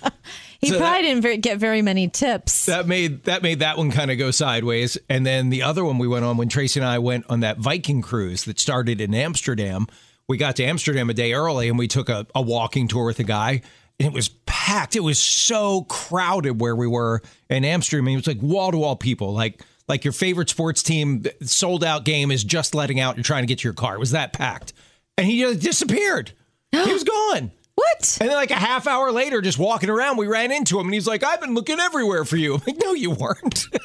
He 0.62 0.70
So 0.70 0.78
probably 0.78 1.02
didn't 1.02 1.24
ver- 1.24 1.36
get 1.38 1.58
very 1.58 1.82
many 1.82 2.08
tips. 2.08 2.68
That 2.68 2.88
made 2.88 3.24
that 3.26 3.42
made 3.44 3.60
that 3.60 3.78
one 3.78 3.92
kind 3.92 4.10
of 4.12 4.18
go 4.18 4.32
sideways. 4.32 4.98
And 5.10 5.26
then 5.26 5.50
the 5.50 5.64
other 5.64 5.84
one 5.84 5.98
we 5.98 6.08
went 6.08 6.24
on 6.26 6.38
when 6.38 6.48
Tracy 6.48 6.80
and 6.80 6.88
I 6.88 7.00
went 7.00 7.26
on 7.28 7.42
that 7.42 7.58
Viking 7.58 8.02
cruise 8.02 8.46
that 8.46 8.60
started 8.60 9.02
in 9.02 9.14
Amsterdam. 9.14 9.88
We 10.30 10.38
got 10.38 10.56
to 10.56 10.64
Amsterdam 10.64 11.10
a 11.10 11.14
day 11.14 11.34
early 11.34 11.68
and 11.68 11.78
we 11.78 11.88
took 11.90 12.08
a, 12.08 12.26
a 12.34 12.42
walking 12.42 12.88
tour 12.88 13.06
with 13.08 13.20
a 13.20 13.24
guy. 13.26 13.62
And 14.00 14.08
it 14.08 14.14
was 14.14 14.30
packed. 14.46 14.96
It 14.96 15.02
was 15.02 15.20
so 15.20 15.84
crowded 15.84 16.60
where 16.60 16.76
we 16.76 16.88
were 16.88 17.22
in 17.50 17.64
Amsterdam. 17.64 18.08
It 18.08 18.16
was 18.16 18.28
like 18.28 18.42
wall 18.42 18.72
to 18.72 18.78
wall 18.78 18.96
people, 18.96 19.34
like 19.34 19.62
like 19.88 20.04
your 20.04 20.14
favorite 20.14 20.50
sports 20.50 20.82
team 20.82 21.24
sold 21.42 21.84
out 21.84 22.06
game 22.06 22.32
is 22.32 22.44
just 22.44 22.74
letting 22.74 23.00
out. 23.00 23.18
You're 23.18 23.24
trying 23.24 23.44
to 23.44 23.48
get 23.48 23.60
to 23.60 23.64
your 23.64 23.74
car. 23.74 23.96
It 23.96 24.00
was 24.00 24.12
that 24.12 24.34
packed, 24.34 24.74
and 25.18 25.28
he 25.28 25.40
just 25.40 25.60
disappeared. 25.60 26.32
he 26.72 26.94
was 26.94 27.04
gone. 27.32 27.52
What? 27.76 28.18
And 28.22 28.30
then, 28.30 28.36
like 28.36 28.52
a 28.52 28.56
half 28.56 28.86
hour 28.88 29.12
later, 29.12 29.42
just 29.42 29.58
walking 29.58 29.90
around, 29.90 30.18
we 30.18 30.28
ran 30.28 30.52
into 30.52 30.80
him, 30.80 30.88
and 30.88 30.94
he's 30.94 31.08
like, 31.08 31.24
"I've 31.24 31.42
been 31.42 31.54
looking 31.56 31.80
everywhere 31.80 32.26
for 32.26 32.38
you." 32.38 32.56
I'm 32.56 32.62
like, 32.68 32.78
no, 32.82 32.94
you 32.94 33.12
weren't. 33.12 33.66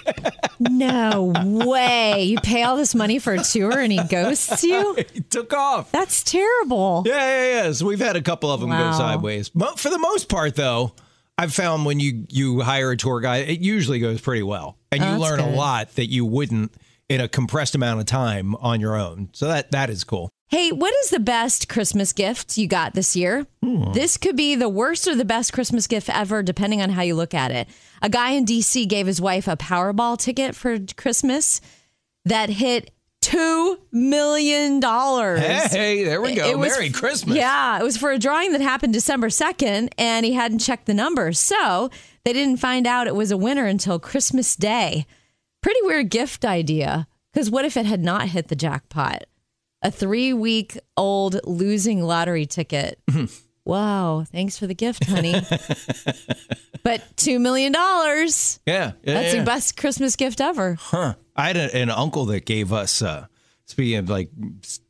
No 0.61 1.33
way. 1.45 2.25
You 2.25 2.39
pay 2.41 2.65
all 2.65 2.77
this 2.77 2.93
money 2.93 3.21
for 3.21 3.33
a 3.33 3.39
tour 3.45 3.79
and 3.79 3.93
he 3.93 4.03
ghosts 4.03 4.65
you? 4.65 4.95
he 5.15 5.21
took 5.21 5.53
off. 5.53 5.93
That's 5.93 6.25
terrible. 6.25 7.05
Yeah, 7.07 7.15
yeah, 7.15 7.63
yeah. 7.67 7.73
So 7.73 7.87
we've 7.87 8.01
had 8.01 8.17
a 8.17 8.21
couple 8.23 8.51
of 8.51 8.61
them 8.61 8.71
Wow. 8.71 8.91
go 8.91 8.99
sideways. 8.99 9.51
But 9.51 9.79
For 9.79 9.89
the 9.89 9.99
most 10.01 10.29
part, 10.29 10.57
though, 10.57 10.95
I've 11.39 11.55
found 11.55 11.85
when 11.87 12.01
you 12.01 12.27
you 12.29 12.61
hire 12.61 12.91
a 12.91 12.97
tour 12.97 13.21
guide, 13.21 13.49
it 13.49 13.61
usually 13.61 14.01
goes 14.01 14.21
pretty 14.21 14.43
well, 14.43 14.77
and 14.91 15.01
you 15.01 15.11
Oh, 15.11 15.19
learn 15.19 15.39
a 15.39 15.49
lot 15.49 15.95
that 15.95 16.07
you 16.07 16.25
wouldn't 16.25 16.73
in 17.09 17.21
a 17.21 17.29
compressed 17.29 17.77
amount 17.77 18.01
of 18.01 18.07
time 18.07 18.57
on 18.57 18.81
your 18.81 18.97
own. 18.97 19.29
So 19.35 19.47
that 19.47 19.71
that 19.71 19.91
is 19.91 20.03
cool. 20.03 20.29
Hey, 20.49 20.73
what 20.73 20.95
is 21.05 21.11
the 21.11 21.21
best 21.21 21.69
Christmas 21.69 22.13
gift 22.15 22.57
you 22.57 22.67
got 22.67 22.95
this 22.95 23.15
year? 23.15 23.47
Hmm. 23.63 23.93
This 23.93 24.17
could 24.17 24.35
be 24.37 24.55
the 24.55 24.69
worst 24.69 25.07
or 25.07 25.15
the 25.15 25.25
best 25.25 25.53
Christmas 25.53 25.87
gift 25.87 26.09
ever, 26.09 26.43
depending 26.43 26.81
on 26.81 26.89
how 26.91 27.03
you 27.03 27.15
look 27.15 27.35
at 27.35 27.51
it. 27.51 27.69
A 28.01 28.09
guy 28.09 28.31
in 28.31 28.47
DC 28.47 28.89
gave 28.89 29.07
his 29.07 29.21
wife 29.21 29.47
a 29.47 29.57
Powerball 29.57 30.17
ticket 30.19 30.55
for 30.55 30.79
Christmas 30.97 31.61
that 32.25 32.49
hit 32.49 32.91
$2 33.21 33.77
million. 33.93 34.81
Hey, 34.81 36.05
there 36.05 36.23
we 36.23 36.35
go. 36.35 36.49
It 36.49 36.59
was- 36.59 36.73
Merry 36.73 36.91
Christmas. 36.91 37.37
Yeah, 37.37 37.79
it 37.79 37.83
was 37.83 37.99
for 37.99 38.11
a 38.11 38.19
drawing 38.19 38.53
that 38.53 38.63
happened 38.63 38.95
December 38.95 39.29
2nd, 39.29 39.91
and 39.99 40.25
he 40.25 40.33
hadn't 40.33 40.61
checked 40.61 40.87
the 40.87 40.95
numbers. 40.95 41.39
So 41.39 41.91
they 42.25 42.33
didn't 42.33 42.57
find 42.59 42.87
out 42.87 43.07
it 43.07 43.15
was 43.15 43.31
a 43.31 43.37
winner 43.37 43.67
until 43.67 43.99
Christmas 43.99 44.57
Day. 44.57 45.05
Pretty 45.63 45.81
weird 45.83 46.09
gift 46.09 46.45
idea. 46.47 47.07
Because 47.35 47.51
what 47.51 47.67
if 47.67 47.77
it 47.77 47.85
had 47.85 48.03
not 48.03 48.29
hit 48.29 48.49
the 48.49 48.57
jackpot? 48.57 49.25
A 49.83 49.91
three 49.91 50.33
week 50.33 50.79
old 50.97 51.41
losing 51.45 52.03
lottery 52.03 52.47
ticket. 52.47 52.99
wow. 53.65 54.25
Thanks 54.31 54.59
for 54.59 54.67
the 54.67 54.75
gift, 54.75 55.05
honey. 55.07 55.33
but 56.83 57.03
$2 57.17 57.41
million. 57.41 57.73
That's 57.73 58.61
Yeah, 58.67 58.93
yeah, 59.05 59.37
the 59.37 59.45
best 59.45 59.77
Christmas 59.77 60.17
gift 60.17 60.41
ever. 60.41 60.75
Huh. 60.81 61.15
I 61.37 61.47
had 61.49 61.57
a, 61.57 61.77
an 61.77 61.91
uncle 61.91 62.25
that 62.27 62.45
gave 62.45 62.73
us, 62.73 63.03
uh, 63.03 63.27
speaking 63.67 63.97
of 63.99 64.09
like 64.09 64.31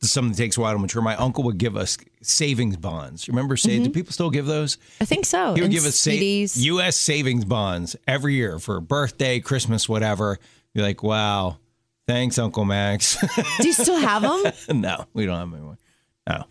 something 0.01 0.31
that 0.31 0.37
takes 0.37 0.57
a 0.57 0.61
while 0.61 0.73
to 0.73 0.79
mature, 0.79 1.01
my 1.01 1.15
uncle 1.17 1.43
would 1.43 1.57
give 1.59 1.77
us 1.77 1.97
savings 2.23 2.77
bonds. 2.77 3.27
You 3.27 3.33
remember, 3.33 3.57
say, 3.57 3.77
do 3.83 3.89
people 3.91 4.11
still 4.11 4.31
give 4.31 4.45
those? 4.47 4.77
I 4.99 5.05
think 5.05 5.25
so. 5.25 5.53
He 5.53 5.61
would 5.61 5.65
And 5.65 5.73
give 5.73 5.85
us 5.85 5.99
sa- 5.99 6.11
U.S. 6.61 6.95
savings 6.95 7.45
bonds 7.45 7.95
every 8.07 8.33
year 8.33 8.57
for 8.59 8.79
birthday, 8.81 9.39
Christmas, 9.39 9.87
whatever. 9.87 10.39
You're 10.73 10.85
like, 10.85 11.03
wow, 11.03 11.57
thanks, 12.09 12.37
Uncle 12.39 12.65
Max. 12.65 13.17
Do 13.59 13.67
you 13.67 13.73
still 13.73 13.97
have 13.99 14.21
them? 14.23 14.51
no, 14.81 15.05
we 15.13 15.25
don't 15.25 15.35
have 15.37 15.49
them 15.49 15.53
anymore. 15.53 15.77
No. 16.27 16.43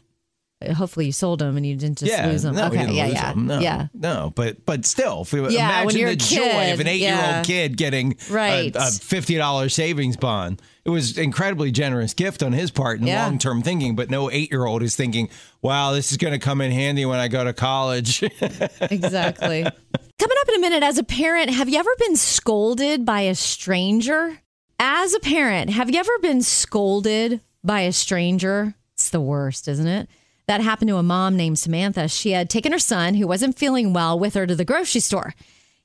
Uh, 0.61 0.75
hopefully 0.75 1.07
you 1.07 1.13
sold 1.13 1.39
them 1.39 1.57
and 1.57 1.65
you 1.65 1.77
didn't 1.77 1.99
just 1.99 2.11
Yeah, 2.11 2.27
lose 2.27 2.43
them. 2.43 2.55
no, 2.57 2.67
okay, 2.67 2.91
yeah, 2.93 3.07
yeah, 3.07 3.33
them. 3.33 3.47
No, 3.47 3.61
yeah. 3.61 3.87
no, 3.95 4.33
but 4.35 4.65
but 4.67 4.85
still, 4.85 5.23
if 5.23 5.33
we, 5.33 5.41
Yeah, 5.51 5.83
imagine 5.83 6.07
the 6.07 6.17
joy 6.17 6.73
of 6.73 6.81
an 6.81 6.89
eight-year-old 6.89 7.23
yeah. 7.23 7.43
kid 7.43 7.77
getting 7.77 8.17
a- 8.29 8.33
Right. 8.33 8.75
a, 8.75 8.91
fifty 8.91 9.37
dollars 9.37 9.75
savings 9.75 10.17
bond. 10.17 10.61
It 10.85 10.91
was 10.91 11.17
incredibly 11.19 11.71
generous 11.71 12.13
gift 12.15 12.43
on 12.43 12.53
his 12.53 12.71
part 12.73 12.99
and 12.99 13.07
Yeah. 13.07 13.25
long-term 13.27 13.63
thinking. 13.63 13.95
But 13.95 14.11
no 14.11 14.31
eight-year-old 14.33 14.83
is 14.83 14.97
thinking, 14.97 15.29
"Wow, 15.63 15.93
this 15.93 16.11
is 16.11 16.17
going 16.19 16.33
to 16.33 16.41
come 16.41 16.61
in 16.61 16.73
handy 16.73 17.05
when 17.07 17.21
I 17.21 17.29
go 17.29 17.45
to 17.45 17.53
college." 17.53 18.23
Exactly. 18.81 19.63
Coming 19.63 20.37
up 20.41 20.49
in 20.49 20.55
a 20.57 20.59
minute, 20.61 20.83
as 20.83 20.99
a 20.99 21.05
parent, 21.05 21.51
have 21.51 21.69
you 21.69 21.79
ever 21.79 21.91
been 21.99 22.17
scolded 22.17 23.05
by 23.05 23.21
a 23.21 23.37
stranger? 23.37 24.41
As 24.79 25.13
a 25.13 25.21
parent, 25.21 25.71
have 25.71 25.91
you 25.91 25.99
ever 25.99 26.19
been 26.21 26.43
scolded 26.43 27.41
by 27.65 27.81
a 27.81 27.93
stranger? 27.93 28.75
It's 28.95 29.11
the 29.11 29.21
worst, 29.21 29.67
isn't 29.67 29.87
it? 29.87 30.09
That 30.47 30.61
happened 30.61 30.89
to 30.89 30.97
a 30.97 31.03
mom 31.03 31.37
named 31.37 31.59
Samantha. 31.59 32.09
She 32.09 32.31
had 32.31 32.49
taken 32.49 32.73
her 32.73 32.79
son, 32.79 33.15
who 33.15 33.27
wasn't 33.27 33.59
feeling 33.59 33.93
well, 33.93 34.19
with 34.19 34.35
her 34.35 34.47
to 34.47 34.55
the 34.55 34.65
grocery 34.65 35.01
store. 35.01 35.35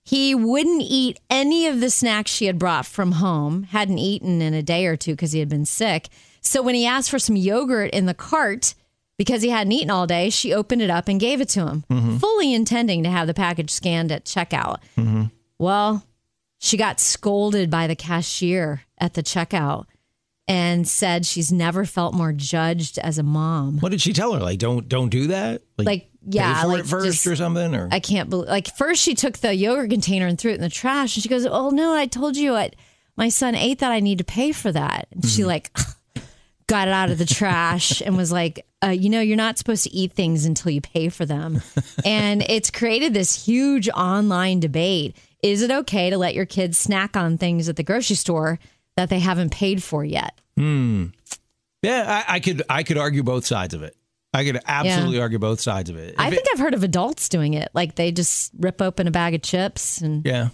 He 0.04 0.36
wouldn't 0.36 0.84
eat 0.84 1.20
any 1.30 1.66
of 1.68 1.80
the 1.80 1.90
snacks 1.90 2.32
she 2.32 2.46
had 2.46 2.60
brought 2.60 2.86
from 2.86 3.14
home, 3.14 3.64
hadn't 3.64 3.98
eaten 3.98 4.42
in 4.42 4.54
a 4.54 4.62
day 4.62 4.86
or 4.86 4.96
two 4.96 5.14
because 5.14 5.32
he 5.32 5.40
had 5.40 5.50
been 5.50 5.66
sick. 5.66 6.10
So 6.42 6.62
when 6.62 6.76
he 6.76 6.86
asked 6.86 7.10
for 7.10 7.20
some 7.20 7.36
yogurt 7.36 7.92
in 7.92 8.06
the 8.06 8.14
cart, 8.14 8.76
because 9.18 9.42
he 9.42 9.50
hadn't 9.50 9.72
eaten 9.72 9.90
all 9.90 10.06
day, 10.06 10.30
she 10.30 10.54
opened 10.54 10.82
it 10.82 10.90
up 10.90 11.08
and 11.08 11.20
gave 11.20 11.42
it 11.42 11.50
to 11.50 11.68
him, 11.68 11.84
mm-hmm. 11.90 12.18
fully 12.18 12.54
intending 12.54 13.04
to 13.04 13.10
have 13.10 13.28
the 13.28 13.34
package 13.34 13.72
scanned 13.72 14.12
at 14.12 14.26
checkout. 14.26 14.78
Mm-hmm. 14.98 15.26
Well, 15.58 16.06
she 16.64 16.78
got 16.78 16.98
scolded 17.02 17.70
by 17.70 17.88
the 17.88 17.96
cashier 17.96 18.84
at 18.98 19.16
the 19.16 19.22
checkout 19.22 19.86
and 20.48 20.88
said 20.88 21.26
she's 21.26 21.52
never 21.52 21.84
felt 21.84 22.14
more 22.14 22.32
judged 22.32 22.98
as 23.00 23.18
a 23.18 23.24
mom. 23.24 23.80
what 23.80 23.92
did 23.92 24.02
she 24.02 24.14
tell 24.14 24.32
her? 24.34 24.40
Like, 24.40 24.60
don't 24.60 24.88
don't 24.88 25.10
do 25.10 25.28
that. 25.28 25.62
Like, 25.78 26.10
yeah, 26.26 26.54
pay 26.56 26.62
for 26.62 26.68
like 26.70 26.80
it 26.80 26.86
first 26.86 27.06
just- 27.06 27.28
or 27.28 27.36
something. 27.36 27.76
Or 27.76 27.90
I 27.92 28.00
can't 28.00 28.30
believe. 28.30 28.48
Like 28.48 28.74
first, 28.78 29.02
she 29.02 29.14
took 29.14 29.40
the 29.40 29.54
yogurt 29.54 29.90
container 29.90 30.26
and 30.26 30.40
threw 30.40 30.52
it 30.52 30.56
in 30.56 30.62
the 30.62 30.70
trash, 30.70 31.18
and 31.18 31.24
she 31.24 31.28
goes, 31.28 31.46
"Oh 31.46 31.70
no, 31.70 31.94
I 31.94 32.06
told 32.06 32.38
you, 32.38 32.56
I, 32.56 32.72
my 33.18 33.28
son 33.28 33.56
ate 33.56 33.80
that. 33.80 33.92
I 33.92 34.00
need 34.00 34.20
to 34.20 34.24
pay 34.24 34.54
for 34.54 34.72
that." 34.72 35.10
And 35.12 35.26
she 35.26 35.44
like 35.44 35.78
got 36.68 36.88
it 36.88 36.94
out 36.94 37.12
of 37.12 37.18
the 37.18 37.26
trash 37.26 38.02
and 38.02 38.16
was 38.16 38.32
like, 38.32 38.66
uh, 38.82 38.88
"You 38.88 39.10
know, 39.10 39.20
you're 39.20 39.36
not 39.36 39.58
supposed 39.58 39.84
to 39.84 39.92
eat 39.92 40.14
things 40.14 40.46
until 40.46 40.72
you 40.72 40.80
pay 40.80 41.10
for 41.10 41.26
them." 41.26 41.62
and 42.06 42.42
it's 42.48 42.72
created 42.72 43.14
this 43.14 43.46
huge 43.46 43.90
online 43.90 44.62
debate: 44.62 45.18
Is 45.44 45.62
it 45.62 45.70
okay 45.72 46.10
to 46.10 46.18
let 46.18 46.34
your 46.34 46.46
kids 46.46 46.78
snack 46.78 47.16
on 47.18 47.38
things 47.38 47.70
at 47.70 47.76
the 47.76 47.84
grocery 47.84 48.16
store 48.16 48.60
that 48.98 49.10
they 49.10 49.20
haven't 49.20 49.52
paid 49.52 49.84
for 49.84 50.04
yet? 50.04 50.40
Hmm. 50.58 51.08
Yeah, 51.82 52.24
I, 52.28 52.36
I 52.36 52.40
could 52.40 52.64
I 52.70 52.84
could 52.84 52.98
argue 52.98 53.24
both 53.24 53.46
sides 53.46 53.74
of 53.74 53.84
it. 53.84 53.96
I 54.34 54.46
could 54.46 54.60
absolutely 54.66 55.20
argue 55.20 55.38
both 55.38 55.60
sides 55.60 55.90
of 55.90 55.98
it. 55.98 56.16
I 56.18 56.28
If 56.28 56.34
it- 56.34 56.36
think 56.38 56.48
I've 56.54 56.60
heard 56.60 56.74
of 56.74 56.84
adults 56.84 57.30
doing 57.30 57.54
it. 57.54 57.70
Like 57.74 57.96
they 57.96 58.12
just 58.12 58.52
rip 58.58 58.82
open 58.82 59.08
a 59.08 59.12
bag 59.12 59.36
of 59.36 59.42
chips 59.44 60.02
and 60.02 60.26
yeah. 60.26 60.50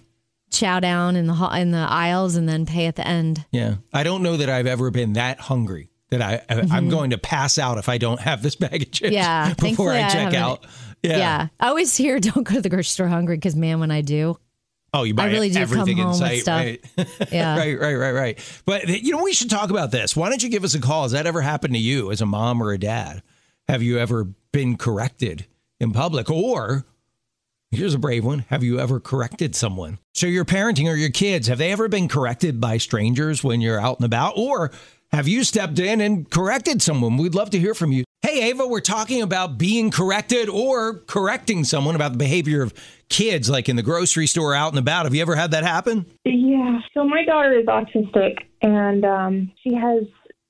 chow 0.52 0.80
down 0.80 1.16
in 1.16 1.28
the 1.28 1.50
in 1.56 1.72
the 1.72 1.78
aisles 1.78 2.36
and 2.36 2.50
then 2.50 2.66
pay 2.66 2.88
at 2.88 2.96
the 2.96 3.08
end. 3.08 3.46
Yeah, 3.52 3.76
I 3.94 4.04
don't 4.04 4.24
know 4.24 4.38
that 4.38 4.50
I've 4.50 4.68
ever 4.68 4.90
been 4.92 5.14
that 5.14 5.40
hungry 5.40 5.92
that 6.10 6.22
I, 6.22 6.42
I 6.50 6.66
I'm 6.72 6.90
going 6.90 7.12
to 7.12 7.18
pass 7.20 7.58
out 7.60 7.78
if 7.78 7.88
I 7.88 8.00
don't 8.00 8.20
have 8.20 8.42
this 8.42 8.56
bag 8.58 8.82
of 8.82 8.92
chips. 8.92 9.08
Mm-hmm. 9.10 9.14
Yeah, 9.14 9.54
before 9.62 9.92
I 9.92 10.00
I 10.00 10.10
check 10.10 10.14
haven't. 10.34 10.36
out. 10.36 10.66
Yeah. 11.04 11.18
Yeah. 11.18 11.48
I 11.60 11.68
always 11.68 11.96
hear 11.96 12.20
don't 12.20 12.44
go 12.44 12.56
to 12.56 12.62
the 12.62 12.70
grocery 12.70 12.84
store 12.86 13.08
hungry 13.08 13.38
because 13.38 13.56
man, 13.56 13.80
when 13.80 13.92
I 13.92 14.02
do, 14.02 14.38
Oh, 14.94 15.04
you 15.04 15.14
buy 15.14 15.28
really 15.28 15.50
do 15.50 15.56
come 15.56 15.62
everything 15.64 15.98
in 16.00 16.04
home 16.04 16.12
with 16.12 16.18
sight, 16.20 16.42
stuff. 16.42 16.60
right? 16.60 16.86
Yeah. 17.32 17.58
right, 17.58 17.80
right, 17.80 17.96
right, 17.96 18.12
right. 18.12 18.62
But 18.66 18.88
you 18.88 19.12
know, 19.12 19.24
we 19.24 19.34
should 19.34 19.50
talk 19.50 19.70
about 19.70 19.92
this. 19.92 20.16
Why 20.16 20.30
don't 20.30 20.42
you 20.42 20.50
give 20.50 20.64
us 20.64 20.74
a 20.74 20.82
call? 20.82 21.04
Has 21.04 21.12
that 21.12 21.28
ever 21.28 21.42
happened 21.42 21.74
to 21.76 21.80
you 21.80 22.12
as 22.12 22.22
a 22.22 22.26
mom 22.26 22.62
or 22.62 22.72
a 22.72 22.78
dad? 22.78 23.22
Have 23.68 23.84
you 23.84 24.00
ever 24.00 24.28
been 24.52 24.78
corrected 24.78 25.46
in 25.80 25.92
public, 25.92 26.30
or 26.30 26.86
Here's 27.72 27.94
a 27.94 28.00
brave 28.00 28.26
one. 28.26 28.46
Have 28.50 28.64
you 28.64 28.80
ever 28.80 29.00
corrected 29.00 29.56
someone? 29.56 30.00
So, 30.16 30.26
your 30.26 30.44
parenting 30.44 30.92
or 30.92 30.96
your 30.96 31.12
kids, 31.12 31.48
have 31.48 31.60
they 31.60 31.72
ever 31.72 31.88
been 31.88 32.08
corrected 32.08 32.60
by 32.60 32.78
strangers 32.78 33.44
when 33.44 33.62
you're 33.62 33.80
out 33.80 34.00
and 34.00 34.06
about? 34.06 34.34
Or 34.38 34.72
have 35.12 35.28
you 35.28 35.44
stepped 35.44 35.80
in 35.80 36.02
and 36.02 36.30
corrected 36.30 36.82
someone? 36.82 37.18
We'd 37.18 37.36
love 37.36 37.50
to 37.52 37.60
hear 37.60 37.74
from 37.74 37.92
you. 37.92 38.04
Hey, 38.22 38.50
Ava, 38.50 38.68
we're 38.68 38.80
talking 38.80 39.22
about 39.22 39.58
being 39.58 39.92
corrected 39.92 40.50
or 40.50 41.00
correcting 41.08 41.64
someone 41.64 41.96
about 41.96 42.12
the 42.12 42.18
behavior 42.18 42.62
of 42.62 42.74
kids, 43.10 43.50
like 43.50 43.70
in 43.70 43.76
the 43.76 43.82
grocery 43.82 44.28
store, 44.28 44.54
out 44.54 44.72
and 44.72 44.78
about. 44.78 45.06
Have 45.06 45.16
you 45.16 45.22
ever 45.22 45.36
had 45.36 45.52
that 45.52 45.64
happen? 45.64 46.06
Yeah. 46.26 46.80
So 46.94 47.06
my 47.06 47.24
daughter 47.26 47.58
is 47.58 47.66
autistic, 47.66 48.38
and 48.62 49.06
um, 49.06 49.52
she 49.64 49.74
has 49.74 50.04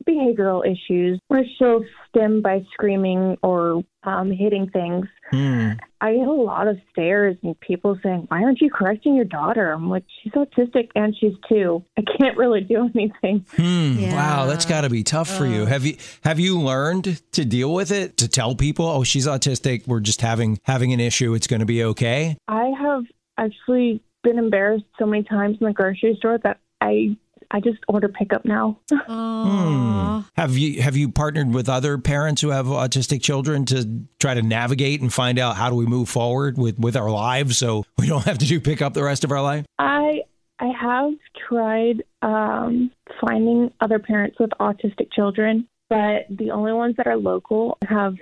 behavioral 0.08 0.66
issues 0.66 1.20
where 1.28 1.46
she'll 1.58 1.84
stim 2.10 2.42
by 2.42 2.64
screaming 2.74 3.38
or 3.44 3.84
um, 4.04 4.32
hitting 4.32 4.70
things. 4.72 5.06
Hmm. 5.32 5.72
I 6.02 6.14
get 6.16 6.28
a 6.28 6.32
lot 6.32 6.68
of 6.68 6.78
stares 6.92 7.36
and 7.44 7.60
people 7.60 7.98
saying, 8.02 8.26
"Why 8.30 8.44
aren't 8.44 8.62
you 8.62 8.70
correcting 8.70 9.16
your 9.16 9.26
daughter?" 9.26 9.72
I'm 9.72 9.90
like, 9.90 10.06
"She's 10.24 10.34
autistic 10.34 10.90
and 10.96 11.16
she's 11.20 11.34
two. 11.48 11.84
I 11.98 12.04
can't 12.18 12.38
really 12.38 12.62
do 12.62 12.90
anything." 12.96 13.46
Hmm. 13.56 14.00
Yeah. 14.00 14.16
Wow, 14.16 14.46
that's 14.46 14.66
got 14.66 14.82
to 14.82 14.90
be 14.90 15.04
tough 15.04 15.30
for 15.30 15.46
you. 15.46 15.66
Have 15.66 15.86
you 15.86 15.98
have 16.24 16.40
you 16.40 16.60
learned 16.60 17.22
to 17.34 17.46
deal 17.46 17.74
with 17.74 17.92
it? 17.92 18.18
To 18.18 18.28
tell 18.28 18.56
people, 18.56 18.86
"Oh, 18.86 19.04
she's 19.04 19.28
autistic. 19.28 19.88
We're 19.88 20.00
just 20.00 20.22
having 20.22 20.60
having 20.64 20.94
an 20.94 21.00
issue. 21.00 21.34
It's 21.34 21.48
going 21.48 21.60
to 21.62 21.66
be 21.66 21.84
okay." 21.84 22.38
I 22.48 22.72
have 22.80 23.04
actually 23.38 24.02
been 24.24 24.38
embarrassed 24.38 24.86
so 24.98 25.06
many 25.06 25.24
times 25.24 25.58
in 25.62 25.68
the 25.68 25.74
grocery 25.74 26.16
store 26.18 26.38
that 26.40 26.60
I 26.82 27.18
I 27.52 27.60
just 27.60 27.80
order 27.88 28.08
pickup 28.08 28.46
now. 28.46 28.80
Aw. 28.92 30.26
Have 30.36 30.58
you 30.58 30.82
have 30.82 30.96
you 30.96 31.10
partnered 31.10 31.54
with 31.54 31.68
other 31.70 31.98
parents 31.98 32.42
who 32.42 32.50
have 32.50 32.66
autistic 32.68 33.22
children 33.22 33.66
to 33.66 34.04
try 34.20 34.34
to 34.34 34.42
navigate 34.42 35.02
and 35.02 35.12
find 35.12 35.40
out 35.40 35.56
how 35.56 35.70
do 35.70 35.76
we 35.76 35.86
move 35.86 36.10
forward 36.10 36.58
with 36.58 36.78
with 36.80 36.96
our 36.96 37.10
lives 37.10 37.58
so 37.58 37.84
we 37.98 38.08
don't 38.08 38.24
have 38.26 38.38
to 38.38 38.46
do 38.46 38.60
pickup 38.60 38.94
the 38.94 39.04
rest 39.04 39.24
of 39.24 39.32
our 39.32 39.42
life? 39.42 39.66
I 39.80 40.22
I 40.60 40.68
have 40.80 41.12
tried 41.48 42.04
um, 42.22 42.92
finding 43.22 43.72
other 43.82 43.98
parents 44.00 44.38
with 44.40 44.50
autistic 44.60 45.12
children, 45.14 45.68
but 45.90 46.26
the 46.30 46.52
only 46.52 46.74
ones 46.74 46.96
that 46.98 47.08
are 47.08 47.18
local 47.18 47.78
have 47.88 48.16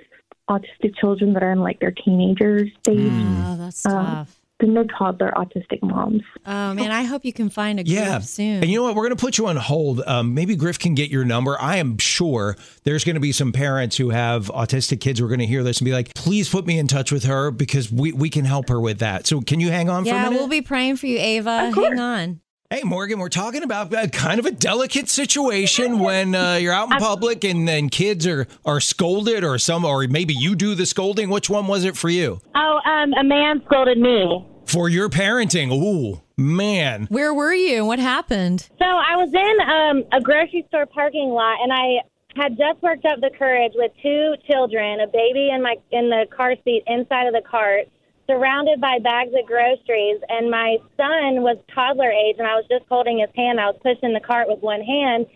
autistic 0.48 0.96
children 1.00 1.34
that 1.34 1.42
are 1.42 1.52
in 1.52 1.60
like 1.60 1.78
their 1.80 1.90
teenagers 1.90 2.70
stage. 2.82 3.10
Oh, 3.12 3.56
that's 3.58 3.84
Um, 3.84 3.92
tough. 4.06 4.37
There's 4.60 4.72
no 4.72 4.84
toddler 4.98 5.32
autistic 5.36 5.82
moms. 5.82 6.22
Oh 6.44 6.74
man, 6.74 6.90
I 6.90 7.04
hope 7.04 7.24
you 7.24 7.32
can 7.32 7.48
find 7.48 7.78
a 7.78 7.84
group 7.84 7.94
Yeah. 7.94 8.18
soon. 8.18 8.60
And 8.62 8.64
you 8.70 8.78
know 8.78 8.82
what? 8.84 8.96
We're 8.96 9.04
going 9.04 9.16
to 9.16 9.20
put 9.24 9.38
you 9.38 9.46
on 9.46 9.56
hold. 9.56 10.02
Um, 10.04 10.34
maybe 10.34 10.56
Griff 10.56 10.80
can 10.80 10.94
get 10.96 11.10
your 11.10 11.24
number. 11.24 11.56
I 11.60 11.76
am 11.76 11.96
sure 11.98 12.56
there's 12.82 13.04
going 13.04 13.14
to 13.14 13.20
be 13.20 13.30
some 13.30 13.52
parents 13.52 13.96
who 13.96 14.10
have 14.10 14.46
autistic 14.48 15.00
kids 15.00 15.20
who 15.20 15.26
are 15.26 15.28
going 15.28 15.38
to 15.40 15.46
hear 15.46 15.62
this 15.62 15.78
and 15.78 15.84
be 15.84 15.92
like, 15.92 16.12
please 16.14 16.48
put 16.48 16.66
me 16.66 16.76
in 16.78 16.88
touch 16.88 17.12
with 17.12 17.24
her 17.24 17.52
because 17.52 17.92
we, 17.92 18.12
we 18.12 18.30
can 18.30 18.44
help 18.44 18.68
her 18.68 18.80
with 18.80 18.98
that. 18.98 19.28
So 19.28 19.40
can 19.40 19.60
you 19.60 19.70
hang 19.70 19.88
on 19.88 20.04
for 20.04 20.10
a 20.10 20.12
yeah, 20.14 20.28
we'll 20.28 20.48
be 20.48 20.62
praying 20.62 20.96
for 20.96 21.06
you, 21.06 21.18
Ava. 21.18 21.70
course. 21.72 21.86
Hang 21.90 22.00
on. 22.00 22.40
Hey, 22.70 22.82
Morgan, 22.82 23.18
we're 23.18 23.30
talking 23.30 23.62
about 23.62 23.94
uh, 23.94 24.08
kind 24.08 24.38
of 24.38 24.44
a 24.44 24.50
delicate 24.50 25.08
situation 25.08 25.98
when 26.00 26.34
uh, 26.34 26.56
you're 26.56 26.74
out 26.74 26.92
in 26.92 26.98
public 26.98 27.42
and 27.42 27.66
then 27.66 27.88
kids 27.88 28.26
are, 28.26 28.46
are 28.66 28.78
scolded 28.78 29.42
or 29.42 29.56
some, 29.56 29.86
or 29.86 30.06
maybe 30.06 30.34
you 30.34 30.54
do 30.54 30.74
the 30.74 30.84
scolding. 30.84 31.30
Which 31.30 31.48
one 31.48 31.66
was 31.66 31.84
it 31.84 31.96
for 31.96 32.10
you? 32.10 32.42
Oh, 32.54 32.80
um, 32.84 33.14
a 33.14 33.24
man 33.24 33.62
scolded 33.64 33.96
me. 33.96 34.46
For 34.66 34.90
your 34.90 35.08
parenting. 35.08 35.72
Ooh, 35.72 36.20
man. 36.36 37.06
Where 37.06 37.32
were 37.32 37.54
you? 37.54 37.86
What 37.86 38.00
happened? 38.00 38.68
So 38.78 38.84
I 38.84 39.16
was 39.16 39.32
in 39.32 39.60
um, 39.66 40.04
a 40.12 40.22
grocery 40.22 40.66
store 40.68 40.84
parking 40.84 41.30
lot, 41.30 41.56
and 41.62 41.72
I 41.72 42.02
had 42.36 42.58
just 42.58 42.82
worked 42.82 43.06
up 43.06 43.18
the 43.22 43.30
courage 43.38 43.72
with 43.76 43.92
two 44.02 44.34
children, 44.46 45.00
a 45.00 45.06
baby 45.06 45.48
in 45.54 45.62
my 45.62 45.76
in 45.90 46.10
the 46.10 46.26
car 46.36 46.54
seat 46.64 46.82
inside 46.86 47.28
of 47.28 47.32
the 47.32 47.40
cart, 47.48 47.88
surrounded 48.28 48.80
by 48.80 48.98
bags 48.98 49.32
of 49.38 49.46
groceries, 49.46 50.20
and 50.28 50.50
my 50.50 50.76
son 50.96 51.42
was 51.42 51.56
toddler 51.74 52.10
age, 52.10 52.36
and 52.38 52.46
I 52.46 52.54
was 52.56 52.66
just 52.68 52.84
holding 52.88 53.18
his 53.18 53.30
hand. 53.34 53.58
I 53.60 53.66
was 53.66 53.80
pushing 53.82 54.12
the 54.12 54.20
cart 54.20 54.48
with 54.48 54.60
one 54.60 54.82
hand, 54.82 55.26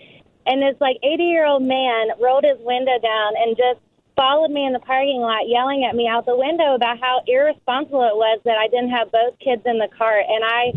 and 0.46 0.60
this 0.60 0.76
like 0.80 0.98
80 1.02 1.22
year 1.24 1.46
old 1.46 1.62
man 1.62 2.08
rolled 2.20 2.44
his 2.44 2.58
window 2.60 2.98
down 3.00 3.32
and 3.38 3.56
just 3.56 3.80
followed 4.14 4.50
me 4.50 4.66
in 4.66 4.72
the 4.72 4.84
parking 4.84 5.20
lot, 5.20 5.48
yelling 5.48 5.84
at 5.88 5.96
me 5.96 6.06
out 6.06 6.26
the 6.26 6.36
window 6.36 6.74
about 6.74 7.00
how 7.00 7.22
irresponsible 7.26 8.04
it 8.04 8.16
was 8.16 8.40
that 8.44 8.58
I 8.58 8.68
didn't 8.68 8.90
have 8.90 9.10
both 9.10 9.38
kids 9.38 9.62
in 9.64 9.78
the 9.78 9.88
cart, 9.96 10.24
and 10.28 10.44
I 10.44 10.72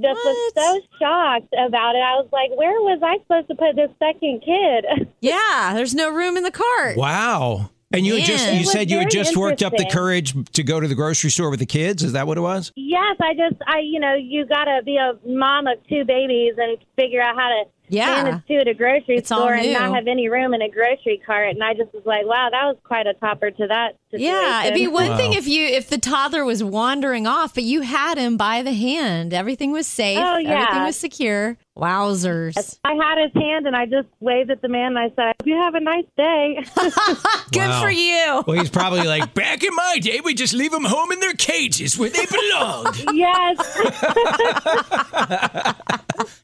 just 0.00 0.20
was 0.24 0.52
so 0.54 0.80
shocked 0.98 1.54
about 1.54 1.94
it. 1.94 2.02
I 2.02 2.18
was 2.18 2.28
like, 2.32 2.50
where 2.58 2.72
was 2.82 3.00
I 3.02 3.18
supposed 3.22 3.48
to 3.48 3.54
put 3.54 3.76
this 3.76 3.90
second 3.98 4.42
kid? 4.44 5.08
Yeah, 5.24 5.72
there's 5.72 5.94
no 5.94 6.12
room 6.12 6.36
in 6.36 6.42
the 6.42 6.50
cart. 6.50 6.98
Wow. 6.98 7.70
And 7.94 8.04
you 8.06 8.16
had 8.16 8.24
just 8.24 8.52
you 8.52 8.64
said 8.64 8.90
you 8.90 8.98
had 8.98 9.10
just 9.10 9.36
worked 9.36 9.62
up 9.62 9.72
the 9.76 9.88
courage 9.90 10.34
to 10.52 10.62
go 10.62 10.80
to 10.80 10.88
the 10.88 10.94
grocery 10.94 11.30
store 11.30 11.50
with 11.50 11.60
the 11.60 11.66
kids. 11.66 12.02
Is 12.02 12.12
that 12.12 12.26
what 12.26 12.36
it 12.38 12.42
was? 12.42 12.72
yes, 12.76 13.16
I 13.20 13.34
just, 13.34 13.60
I, 13.66 13.78
you 13.80 13.98
know, 14.00 14.14
you 14.14 14.46
got 14.46 14.64
to 14.64 14.80
be 14.84 14.96
a 14.96 15.14
mom 15.26 15.66
of 15.66 15.78
two 15.88 16.04
babies 16.04 16.54
and 16.56 16.78
figure 16.96 17.20
out 17.20 17.34
how 17.36 17.48
to 17.48 17.64
Yeah. 17.88 18.22
manage 18.22 18.46
two 18.46 18.54
at 18.54 18.68
a 18.68 18.74
grocery 18.74 19.16
It's 19.18 19.28
store 19.28 19.52
and 19.54 19.66
new. 19.66 19.72
not 19.72 19.94
have 19.94 20.06
any 20.06 20.28
room 20.28 20.54
in 20.54 20.62
a 20.62 20.68
grocery 20.68 21.20
cart. 21.24 21.50
And 21.50 21.62
I 21.62 21.74
just 21.74 21.92
was 21.92 22.04
like, 22.06 22.24
wow, 22.26 22.48
that 22.50 22.64
was 22.64 22.76
quite 22.84 23.06
a 23.06 23.14
topper 23.14 23.50
to 23.50 23.66
that 23.68 23.96
situation. 24.18 24.34
Yeah, 24.34 24.62
it'd 24.64 24.74
be 24.74 24.88
one 24.88 25.08
Wow. 25.10 25.16
thing 25.16 25.32
if 25.34 25.46
you 25.48 25.66
if 25.66 25.88
the 25.88 25.98
toddler 25.98 26.44
was 26.44 26.62
wandering 26.64 27.26
off, 27.26 27.54
but 27.54 27.64
you 27.64 27.80
had 27.82 28.18
him 28.18 28.36
by 28.36 28.62
the 28.62 28.72
hand. 28.72 29.32
Everything 29.34 29.72
was 29.72 29.86
safe. 29.86 30.18
Oh, 30.20 30.38
yeah. 30.38 30.50
Everything 30.62 30.82
was 30.84 30.96
secure. 30.96 31.56
Wowzers. 31.76 32.78
I 32.84 32.92
had 32.94 33.18
his 33.20 33.32
hand 33.34 33.66
and 33.66 33.74
I 33.74 33.86
just 33.86 34.06
waved 34.20 34.48
at 34.52 34.62
the 34.62 34.68
man 34.68 34.96
and 34.96 34.98
I 34.98 35.10
said, 35.16 35.34
"You 35.44 35.56
have 35.56 35.74
a 35.74 35.80
nice 35.80 36.04
day." 36.16 36.64
Good 37.52 37.68
Wow. 37.68 37.82
for 37.82 37.90
you. 37.90 38.44
Well, 38.46 38.56
he's 38.60 38.70
probably 38.70 39.02
like, 39.08 39.34
back 39.34 39.64
in 39.64 39.74
my 39.74 39.98
day, 40.00 40.20
we 40.24 40.34
just 40.34 40.54
leave 40.54 40.70
them 40.70 40.84
home 40.84 41.10
in 41.10 41.18
their 41.18 41.32
cages 41.34 41.98
where 41.98 42.10
they 42.10 42.26
belong. 42.26 42.94
yes. 43.12 43.58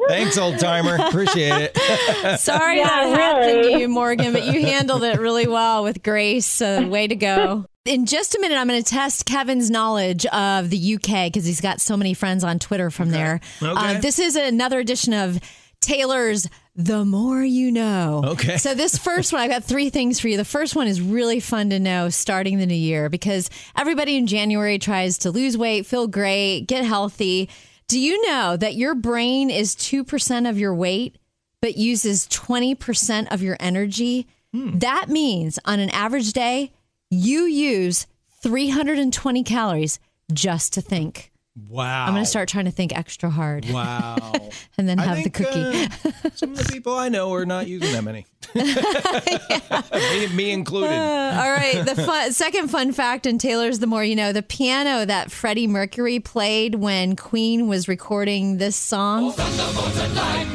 Thanks, 0.08 0.36
old 0.36 0.58
timer. 0.58 0.96
Appreciate 0.96 1.70
it. 1.74 2.38
Sorry 2.40 2.78
Yeah, 2.78 2.86
that 2.88 3.18
happened 3.18 3.62
to 3.64 3.78
you, 3.78 3.88
Morgan, 3.88 4.32
but 4.32 4.44
you 4.46 4.60
handled 4.66 5.04
it 5.04 5.18
really 5.20 5.46
well 5.46 5.84
with 5.84 6.02
grace. 6.02 6.60
Uh, 6.60 6.86
way 6.88 7.06
to 7.06 7.14
go. 7.14 7.59
In 7.86 8.04
just 8.04 8.34
a 8.34 8.40
minute, 8.40 8.56
I'm 8.56 8.68
going 8.68 8.82
to 8.82 8.88
test 8.88 9.24
Kevin's 9.24 9.70
knowledge 9.70 10.26
of 10.26 10.68
the 10.68 10.94
UK 10.94 11.26
because 11.26 11.46
he's 11.46 11.62
got 11.62 11.80
so 11.80 11.96
many 11.96 12.12
friends 12.12 12.44
on 12.44 12.58
Twitter 12.58 12.90
from 12.90 13.08
there. 13.10 13.40
Okay. 13.62 13.96
Uh, 13.96 14.00
this 14.00 14.18
is 14.18 14.36
another 14.36 14.78
edition 14.80 15.14
of 15.14 15.40
Taylor's 15.80 16.46
The 16.76 17.06
More 17.06 17.42
You 17.42 17.72
Know. 17.72 18.22
Okay. 18.24 18.58
So, 18.58 18.74
this 18.74 18.98
first 18.98 19.32
one, 19.32 19.40
I've 19.40 19.50
got 19.50 19.64
three 19.64 19.88
things 19.88 20.20
for 20.20 20.28
you. 20.28 20.36
The 20.36 20.44
first 20.44 20.76
one 20.76 20.88
is 20.88 21.00
really 21.00 21.40
fun 21.40 21.70
to 21.70 21.80
know 21.80 22.10
starting 22.10 22.58
the 22.58 22.66
new 22.66 22.74
year 22.74 23.08
because 23.08 23.48
everybody 23.76 24.16
in 24.16 24.26
January 24.26 24.78
tries 24.78 25.16
to 25.18 25.30
lose 25.30 25.56
weight, 25.56 25.86
feel 25.86 26.06
great, 26.06 26.66
get 26.66 26.84
healthy. 26.84 27.48
Do 27.88 27.98
you 27.98 28.28
know 28.28 28.58
that 28.58 28.74
your 28.74 28.94
brain 28.94 29.48
is 29.48 29.74
2% 29.74 30.48
of 30.48 30.58
your 30.58 30.74
weight? 30.74 31.16
but 31.62 31.76
uses 31.76 32.26
20% 32.28 33.30
of 33.30 33.42
your 33.42 33.56
energy, 33.60 34.26
that 34.52 35.08
means 35.08 35.58
on 35.64 35.78
an 35.78 35.90
average 35.90 36.32
day, 36.32 36.72
you 37.10 37.44
use 37.44 38.06
320 38.42 39.44
calories 39.44 39.98
just 40.32 40.72
to 40.74 40.80
think. 40.80 41.30
Wow. 41.68 42.06
I'm 42.06 42.12
going 42.12 42.24
to 42.24 42.30
start 42.30 42.48
trying 42.48 42.66
to 42.66 42.70
think 42.70 42.96
extra 42.96 43.28
hard 43.28 43.68
Wow. 43.68 44.32
and 44.78 44.88
then 44.88 45.00
I 45.00 45.02
have 45.02 45.24
the 45.24 45.30
cookie. 45.30 45.50
uh, 45.54 45.88
some 46.34 46.52
of 46.52 46.58
the 46.58 46.72
people 46.72 46.94
I 46.94 47.08
know 47.08 47.32
are 47.34 47.44
not 47.44 47.66
using 47.66 47.92
that 47.92 48.04
many. 48.04 48.24
me, 50.30 50.36
me 50.36 50.50
included. 50.52 50.90
All 50.90 51.50
right. 51.52 51.84
The 51.84 51.96
fun, 51.96 52.32
second 52.32 52.68
fun 52.68 52.92
fact 52.92 53.26
in 53.26 53.38
Taylor's 53.38 53.80
The 53.80 53.88
More 53.88 54.04
You 54.04 54.16
Know, 54.16 54.32
the 54.32 54.42
piano 54.42 55.04
that 55.04 55.30
Freddie 55.30 55.66
Mercury 55.66 56.20
played 56.20 56.76
when 56.76 57.16
Queen 57.16 57.66
was 57.66 57.88
recording 57.88 58.58
this 58.58 58.76
song. 58.76 59.34
That 59.36 60.50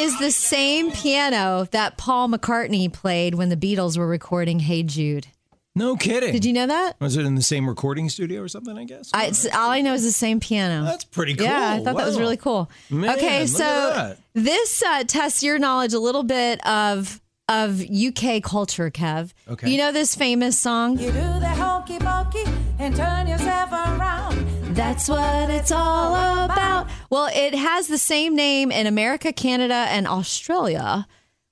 is 0.00 0.18
the 0.18 0.30
same 0.30 0.90
piano 0.90 1.68
that 1.72 1.98
Paul 1.98 2.28
McCartney 2.28 2.90
played 2.90 3.34
when 3.34 3.50
the 3.50 3.56
Beatles 3.56 3.98
were 3.98 4.06
recording 4.06 4.60
Hey 4.60 4.82
Jude. 4.82 5.26
No 5.74 5.94
kidding. 5.94 6.32
Did 6.32 6.46
you 6.46 6.54
know 6.54 6.66
that? 6.66 6.98
Was 7.00 7.16
it 7.16 7.26
in 7.26 7.34
the 7.34 7.42
same 7.42 7.68
recording 7.68 8.08
studio 8.08 8.40
or 8.40 8.48
something, 8.48 8.76
I 8.76 8.84
guess? 8.84 9.10
I, 9.12 9.26
it's, 9.26 9.44
all 9.46 9.70
I 9.70 9.82
know 9.82 9.92
is 9.92 10.02
the 10.02 10.10
same 10.10 10.40
piano. 10.40 10.84
That's 10.84 11.04
pretty 11.04 11.34
cool. 11.34 11.46
Yeah, 11.46 11.72
I 11.72 11.84
thought 11.84 11.96
that 11.96 12.06
was 12.06 12.18
really 12.18 12.38
cool. 12.38 12.70
Man, 12.88 13.14
okay, 13.16 13.40
look 13.40 13.48
so 13.50 13.64
at 13.64 13.94
that. 13.94 14.18
this 14.32 14.82
uh, 14.82 15.04
tests 15.04 15.42
your 15.42 15.58
knowledge 15.58 15.92
a 15.92 16.00
little 16.00 16.24
bit 16.24 16.66
of 16.66 17.20
of 17.48 17.82
UK 17.82 18.42
culture, 18.42 18.90
Kev. 18.90 19.32
Okay. 19.48 19.68
You 19.70 19.76
know 19.76 19.92
this 19.92 20.14
famous 20.14 20.58
song? 20.58 20.98
You 20.98 21.06
do 21.06 21.12
the 21.12 21.48
hokey 21.48 21.98
pokey 21.98 22.44
and 22.78 22.96
turn 22.96 23.26
yourself 23.26 23.70
around. 23.72 24.49
That's 24.80 25.10
what 25.10 25.50
it's 25.50 25.70
all 25.70 26.14
about. 26.44 26.88
Well, 27.10 27.28
it 27.34 27.54
has 27.54 27.86
the 27.88 27.98
same 27.98 28.34
name 28.34 28.72
in 28.72 28.86
America, 28.86 29.30
Canada, 29.30 29.74
and 29.74 30.08
Australia. 30.08 31.06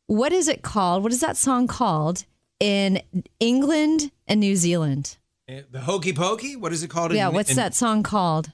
What 0.07 0.33
is 0.33 0.49
it 0.49 0.62
called? 0.62 1.03
What 1.03 1.12
is 1.12 1.21
that 1.21 1.37
song 1.37 1.67
called 1.67 2.25
in 2.59 3.03
England 3.38 4.12
and 4.27 4.41
New 4.41 4.57
Zealand? 4.57 5.19
Eh, 5.47 5.61
The 5.71 5.81
Hokey 5.81 6.14
Pokey? 6.14 6.57
What 6.57 6.73
is 6.73 6.83
it 6.83 6.88
called? 6.88 7.11
In 7.11 7.19
Yeah, 7.19 7.29
in, 7.29 7.35
what's 7.35 7.51
in- 7.51 7.57
that 7.57 7.75
song 7.75 8.03
called? 8.03 8.51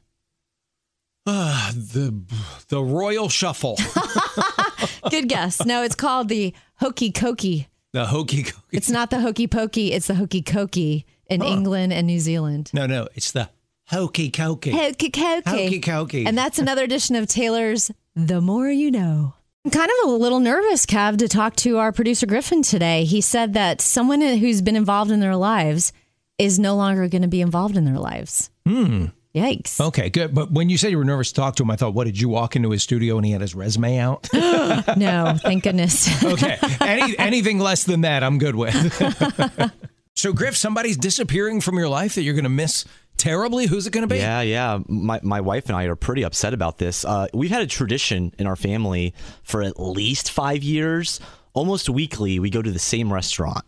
Ah, 1.25 1.71
the 1.77 2.23
the 2.69 2.83
Royal 2.83 3.29
Shuffle. 3.29 3.79
Good 5.09 5.29
guess. 5.29 5.65
No, 5.65 5.85
it's 5.85 5.95
called 5.95 6.29
the 6.29 6.53
Hokey 6.81 7.13
Cokey. 7.13 7.67
the 7.93 8.07
Hokey 8.07 8.43
Cokey. 8.43 8.63
It's 8.73 8.91
not 8.91 9.11
the 9.11 9.21
Hokey 9.21 9.47
Pokey, 9.47 9.93
it's 9.93 10.09
the 10.09 10.17
Hokey 10.17 10.43
Cokey 10.43 11.05
in 11.31 11.43
England 11.43 11.93
and 11.93 12.09
New 12.09 12.19
Zealand. 12.19 12.71
No, 12.75 12.87
no, 12.87 13.07
it's 13.15 13.31
the 13.31 13.49
Hokey 13.89 14.31
Cokey. 14.31 14.73
Hokey 14.73 15.11
Cokey. 15.11 15.47
Hokey 15.47 15.81
Cokey. 15.81 16.27
And 16.27 16.37
that's 16.37 16.59
another 16.59 16.85
edition 16.85 17.17
of 17.17 17.29
Taylor's 17.29 17.91
The 18.17 18.41
More 18.41 18.71
You 18.71 18.91
Know. 18.91 19.35
I'm 19.65 19.71
kind 19.71 19.91
of 20.03 20.11
a 20.11 20.13
little 20.13 20.41
nervous, 20.41 20.85
Kev, 20.85 21.19
to 21.19 21.29
talk 21.29 21.57
to 21.57 21.79
our 21.79 21.93
producer 21.93 22.27
Griffin 22.27 22.63
today. 22.63 23.05
He 23.05 23.21
said 23.21 23.55
that 23.55 23.81
someone 23.81 24.21
who's 24.21 24.61
been 24.63 24.77
involved 24.77 25.11
in 25.11 25.21
their 25.21 25.37
lives 25.37 25.93
is 26.39 26.59
no 26.59 26.77
longer 26.77 27.09
going 27.09 27.23
to 27.23 27.29
be 27.29 27.41
involved 27.41 27.77
in 27.77 27.85
their 27.85 27.99
lives. 27.99 28.51
Hmm. 28.67 29.07
Yikes. 29.35 29.81
Okay, 29.81 30.11
good. 30.11 30.33
But 30.33 30.53
when 30.53 30.71
you 30.71 30.79
said 30.79 30.93
you 30.93 30.99
were 30.99 31.05
nervous 31.05 31.31
to 31.31 31.35
talk 31.35 31.57
to 31.57 31.65
him, 31.65 31.71
I 31.71 31.77
thought, 31.77 31.93
what 31.93 32.05
did 32.05 32.21
you 32.21 32.29
walk 32.29 32.55
into 32.55 32.71
his 32.71 32.85
studio 32.85 33.17
and 33.17 33.27
he 33.27 33.33
had 33.33 33.41
his 33.41 33.55
resume 33.55 33.99
out? 33.99 34.29
no, 34.33 35.37
thank 35.43 35.65
goodness. 35.65 36.23
okay, 36.25 36.57
Any, 36.81 37.19
anything 37.19 37.59
less 37.59 37.83
than 37.83 38.03
that, 38.03 38.23
I'm 38.23 38.39
good 38.39 38.55
with. 38.55 38.73
so, 40.15 40.33
Griff, 40.33 40.57
somebody's 40.57 40.97
disappearing 40.97 41.61
from 41.61 41.77
your 41.79 41.89
life 41.89 42.15
that 42.15 42.23
you're 42.23 42.35
going 42.35 42.45
to 42.45 42.49
miss 42.49 42.85
terribly. 43.25 43.67
Who's 43.67 43.87
it 43.87 43.93
going 43.93 44.07
to 44.07 44.15
be? 44.15 44.21
Yeah, 44.21 44.43
yeah. 44.43 44.79
My 44.87 45.19
my 45.23 45.41
wife 45.41 45.67
and 45.67 45.77
I 45.77 45.85
are 45.85 45.97
pretty 45.97 46.25
upset 46.25 46.53
about 46.53 46.79
this. 46.79 47.05
Uh, 47.05 47.27
we've 47.33 47.51
had 47.51 47.63
a 47.63 47.67
tradition 47.67 48.35
in 48.39 48.47
our 48.47 48.57
family 48.57 49.15
for 49.43 49.63
at 49.63 49.81
least 49.81 50.31
five 50.31 50.63
years. 50.63 51.21
Almost 51.55 51.89
weekly, 51.89 52.39
we 52.39 52.51
go 52.51 52.61
to 52.61 52.71
the 52.71 52.79
same 52.79 53.13
restaurant. 53.13 53.65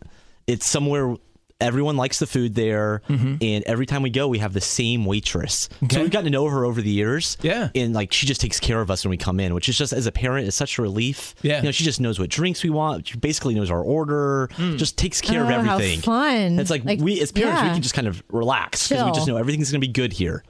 It's 0.47 0.67
somewhere 0.67 1.17
everyone 1.61 1.97
likes 1.97 2.19
the 2.19 2.27
food 2.27 2.55
there, 2.55 3.03
Mm-hmm. 3.09 3.37
and 3.41 3.65
every 3.65 3.87
time 3.87 4.03
we 4.03 4.11
go, 4.11 4.29
we 4.29 4.39
have 4.39 4.53
the 4.53 4.61
same 4.61 5.05
waitress. 5.05 5.69
So 5.91 6.01
we've 6.03 6.11
gotten 6.11 6.25
to 6.27 6.31
know 6.31 6.47
her 6.49 6.65
over 6.65 6.83
the 6.83 6.91
years. 6.91 7.37
Yeah. 7.43 7.69
and 7.75 7.95
like 7.95 8.13
she 8.13 8.27
just 8.27 8.41
takes 8.41 8.61
care 8.61 8.81
of 8.81 8.91
us 8.91 9.05
when 9.05 9.11
we 9.11 9.17
come 9.17 9.41
in, 9.41 9.55
which 9.55 9.69
is 9.69 9.79
just 9.79 9.93
as 9.93 10.07
a 10.07 10.13
parent 10.13 10.47
is 10.49 10.55
such 10.55 10.79
a 10.79 10.83
relief. 10.83 11.35
Yeah. 11.43 11.59
you 11.59 11.63
know, 11.65 11.71
she 11.71 11.85
just 11.85 12.01
knows 12.01 12.19
what 12.19 12.29
drinks 12.31 12.63
we 12.63 12.71
want. 12.71 13.09
She 13.09 13.17
basically 13.19 13.55
knows 13.55 13.71
our 13.71 13.83
order. 13.83 14.49
Just 14.77 14.99
takes 14.99 15.21
care 15.21 15.41
Oh, 15.45 15.49
of 15.49 15.65
how 15.65 15.75
everything. 15.77 16.01
fun. 16.01 16.59
It's 16.59 16.71
like, 16.71 16.85
Like, 16.85 17.01
we 17.01 17.21
as 17.21 17.33
parents, 17.33 17.63
we 17.63 17.69
can 17.71 17.83
just 17.83 17.95
kind 17.95 18.07
of 18.09 18.23
relax 18.31 18.89
because 18.89 19.05
we 19.05 19.13
just 19.13 19.27
know 19.27 19.37
everything's 19.37 19.71
going 19.71 19.81
to 19.81 19.87
be 19.87 19.93
good 19.93 20.13
here. 20.13 20.45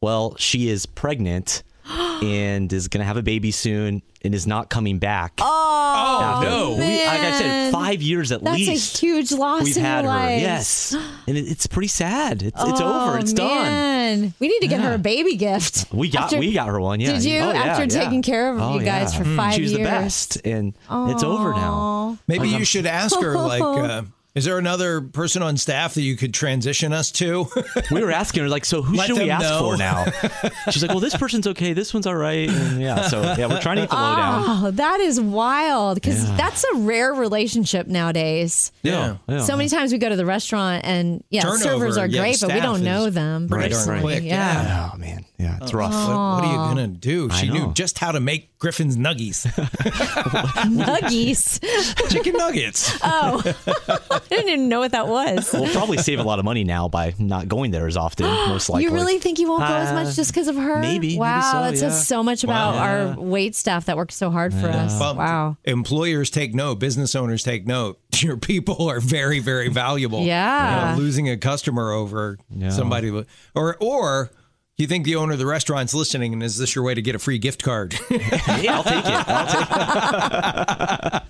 Well, 0.00 0.36
she 0.38 0.68
is 0.68 0.86
pregnant 0.86 1.62
and 2.22 2.72
is 2.72 2.88
going 2.88 3.00
to 3.00 3.04
have 3.06 3.16
a 3.16 3.22
baby 3.22 3.50
soon 3.50 4.02
and 4.22 4.34
is 4.34 4.46
not 4.46 4.70
coming 4.70 4.98
back. 4.98 5.34
Oh, 5.38 5.77
no. 6.42 6.70
We, 6.76 7.06
like 7.06 7.20
I 7.20 7.38
said, 7.38 7.72
five 7.72 8.02
years 8.02 8.32
at 8.32 8.42
That's 8.42 8.56
least. 8.56 8.70
That's 8.92 9.02
a 9.02 9.06
huge 9.06 9.32
loss 9.32 9.64
We've 9.64 9.76
in 9.76 9.82
had 9.82 10.04
your 10.04 10.12
her. 10.12 10.18
lives. 10.18 10.42
Yes. 10.42 10.96
And 11.26 11.36
it, 11.36 11.40
it's 11.48 11.66
pretty 11.66 11.88
sad. 11.88 12.42
It's, 12.42 12.62
it's 12.62 12.80
Oh, 12.80 13.08
over. 13.08 13.18
It's 13.18 13.32
done. 13.32 14.34
We 14.38 14.48
need 14.48 14.60
to 14.60 14.68
get 14.68 14.80
her 14.80 14.94
a 14.94 14.98
baby 14.98 15.36
gift. 15.36 15.86
We 15.92 16.08
got 16.10 16.24
After- 16.24 16.38
we 16.38 16.52
got 16.52 16.68
her 16.68 16.80
one. 16.80 17.00
Yeah. 17.00 17.12
Did 17.12 17.24
you? 17.24 17.40
Oh, 17.40 17.52
yeah, 17.52 17.62
After 17.64 17.84
yeah. 17.84 18.04
taking 18.04 18.22
care 18.22 18.52
of 18.52 18.60
Oh, 18.60 18.78
you 18.78 18.84
guys 18.84 19.12
yeah. 19.14 19.22
for 19.22 19.36
five 19.36 19.54
She 19.54 19.62
was 19.62 19.72
the 19.72 19.82
best, 19.84 20.38
and 20.44 20.74
it's 20.90 21.22
over 21.22 21.52
now. 21.52 21.74
Aw. 21.74 22.16
Maybe 22.26 22.48
you 22.48 22.64
should 22.64 22.86
ask 22.86 23.18
her, 23.20 23.34
like, 23.36 23.62
uh, 23.62 24.02
is 24.38 24.44
there 24.44 24.56
another 24.58 25.00
person 25.02 25.42
on 25.42 25.56
staff 25.56 25.94
that 25.94 26.02
you 26.02 26.16
could 26.16 26.32
transition 26.32 26.92
us 26.92 27.10
to? 27.12 27.46
We 27.90 28.02
were 28.02 28.10
asking 28.12 28.42
her 28.42 28.48
like, 28.48 28.64
so 28.64 28.82
who 28.82 28.96
Let 28.96 29.06
should 29.08 29.18
we 29.18 29.30
ask 29.30 29.42
know. 29.42 29.58
for 29.60 29.76
now? 29.76 30.04
She's 30.70 30.82
like, 30.82 30.90
well, 30.90 31.00
this 31.00 31.16
person's 31.16 31.46
okay. 31.48 31.72
This 31.72 31.92
one's 31.94 32.06
all 32.06 32.14
right. 32.16 32.48
And 32.48 32.80
yeah. 32.80 33.02
So 33.08 33.22
yeah, 33.22 33.46
we're 33.46 33.60
trying 33.60 33.76
to 33.76 33.82
get 33.82 33.90
the 33.90 33.96
lowdown. 33.96 34.44
Oh, 34.46 34.70
that 34.72 35.00
is 35.00 35.20
wild 35.20 35.94
because 35.96 36.24
Yeah. 36.28 36.36
that's 36.36 36.64
a 36.64 36.74
rare 36.76 37.12
relationship 37.14 37.86
nowadays. 37.86 38.72
Yeah. 38.82 39.16
yeah. 39.28 39.38
So 39.40 39.56
many 39.56 39.68
times 39.68 39.92
we 39.92 39.98
go 39.98 40.08
to 40.08 40.16
the 40.16 40.26
restaurant 40.26 40.84
and 40.84 41.24
yeah, 41.30 41.42
Turnover, 41.42 41.62
servers 41.62 41.98
are 41.98 42.06
yeah, 42.06 42.20
great, 42.20 42.40
but 42.40 42.52
we 42.52 42.60
don't 42.60 42.82
know 42.84 43.10
them 43.10 43.48
Right. 43.48 43.70
darn 43.70 44.00
quick, 44.00 44.22
Yeah. 44.24 44.62
yeah. 44.62 44.90
Oh 44.94 44.98
man, 44.98 45.24
yeah, 45.38 45.58
it's 45.62 45.72
rough. 45.74 45.92
what, 45.92 46.08
what 46.08 46.44
are 46.44 46.50
you 46.52 46.74
going 46.74 46.92
to 46.92 46.98
do? 46.98 47.30
She 47.30 47.48
knew 47.50 47.72
just 47.74 47.98
how 47.98 48.12
to 48.12 48.20
make 48.20 48.47
Griffin's 48.58 48.96
nuggies, 48.96 49.46
Nuggies. 50.66 51.60
chicken 52.10 52.34
nuggets. 52.36 52.98
oh, 53.02 53.40
I 54.10 54.18
didn't 54.28 54.48
even 54.48 54.68
know 54.68 54.80
what 54.80 54.92
that 54.92 55.06
was. 55.06 55.50
We'll 55.52 55.72
probably 55.72 55.98
save 55.98 56.18
a 56.18 56.22
lot 56.24 56.38
of 56.38 56.44
money 56.44 56.64
now 56.64 56.88
by 56.88 57.14
not 57.18 57.48
going 57.48 57.70
there 57.70 57.86
as 57.86 57.96
often. 57.96 58.26
Most 58.48 58.68
likely. 58.68 58.84
You 58.84 58.90
really 58.90 59.18
think 59.18 59.38
you 59.38 59.48
won't 59.48 59.60
go 59.60 59.66
as 59.74 59.90
Uh, 59.90 59.94
much 60.04 60.16
just 60.16 60.32
because 60.32 60.48
of 60.48 60.56
her? 60.56 60.80
maybe, 60.80 61.08
maybe 61.08 61.18
Wow, 61.18 61.52
so, 61.52 61.70
that 61.70 61.78
says 61.78 61.92
yeah. 61.94 61.98
so 62.02 62.22
much 62.22 62.44
about 62.44 62.74
Wow. 62.74 62.80
our 62.80 63.20
wait 63.20 63.54
staff 63.54 63.84
that 63.86 63.96
works 63.96 64.16
so 64.16 64.30
hard 64.30 64.52
for 64.52 64.66
us. 64.68 64.98
Well, 64.98 65.14
wow. 65.14 65.56
Employers 65.64 66.30
take 66.30 66.54
note. 66.54 66.76
Business 66.80 67.14
owners 67.14 67.42
take 67.42 67.66
note. 67.66 68.00
Your 68.16 68.36
people 68.36 68.88
are 68.88 68.98
very, 69.00 69.38
very 69.38 69.68
valuable. 69.68 70.22
Yeah. 70.24 70.90
You 70.90 70.96
know, 70.96 71.02
losing 71.02 71.28
a 71.30 71.36
customer 71.36 71.92
over 71.92 72.38
somebody, 72.70 73.10
or 73.54 73.76
or 73.80 74.30
you 74.78 74.86
think 74.86 75.04
the 75.04 75.16
owner 75.16 75.32
of 75.32 75.38
the 75.38 75.46
restaurant's 75.46 75.94
listening, 75.94 76.32
and 76.32 76.42
is 76.42 76.58
this 76.58 76.74
your 76.74 76.84
way 76.84 76.94
to 76.94 77.02
get 77.02 77.14
a 77.14 77.18
free 77.18 77.38
gift 77.38 77.62
card? 77.62 77.98
Yeah, 78.10 78.76
I'll 78.76 78.84
take 78.84 79.04
it. 79.04 79.28
I'll 79.28 81.20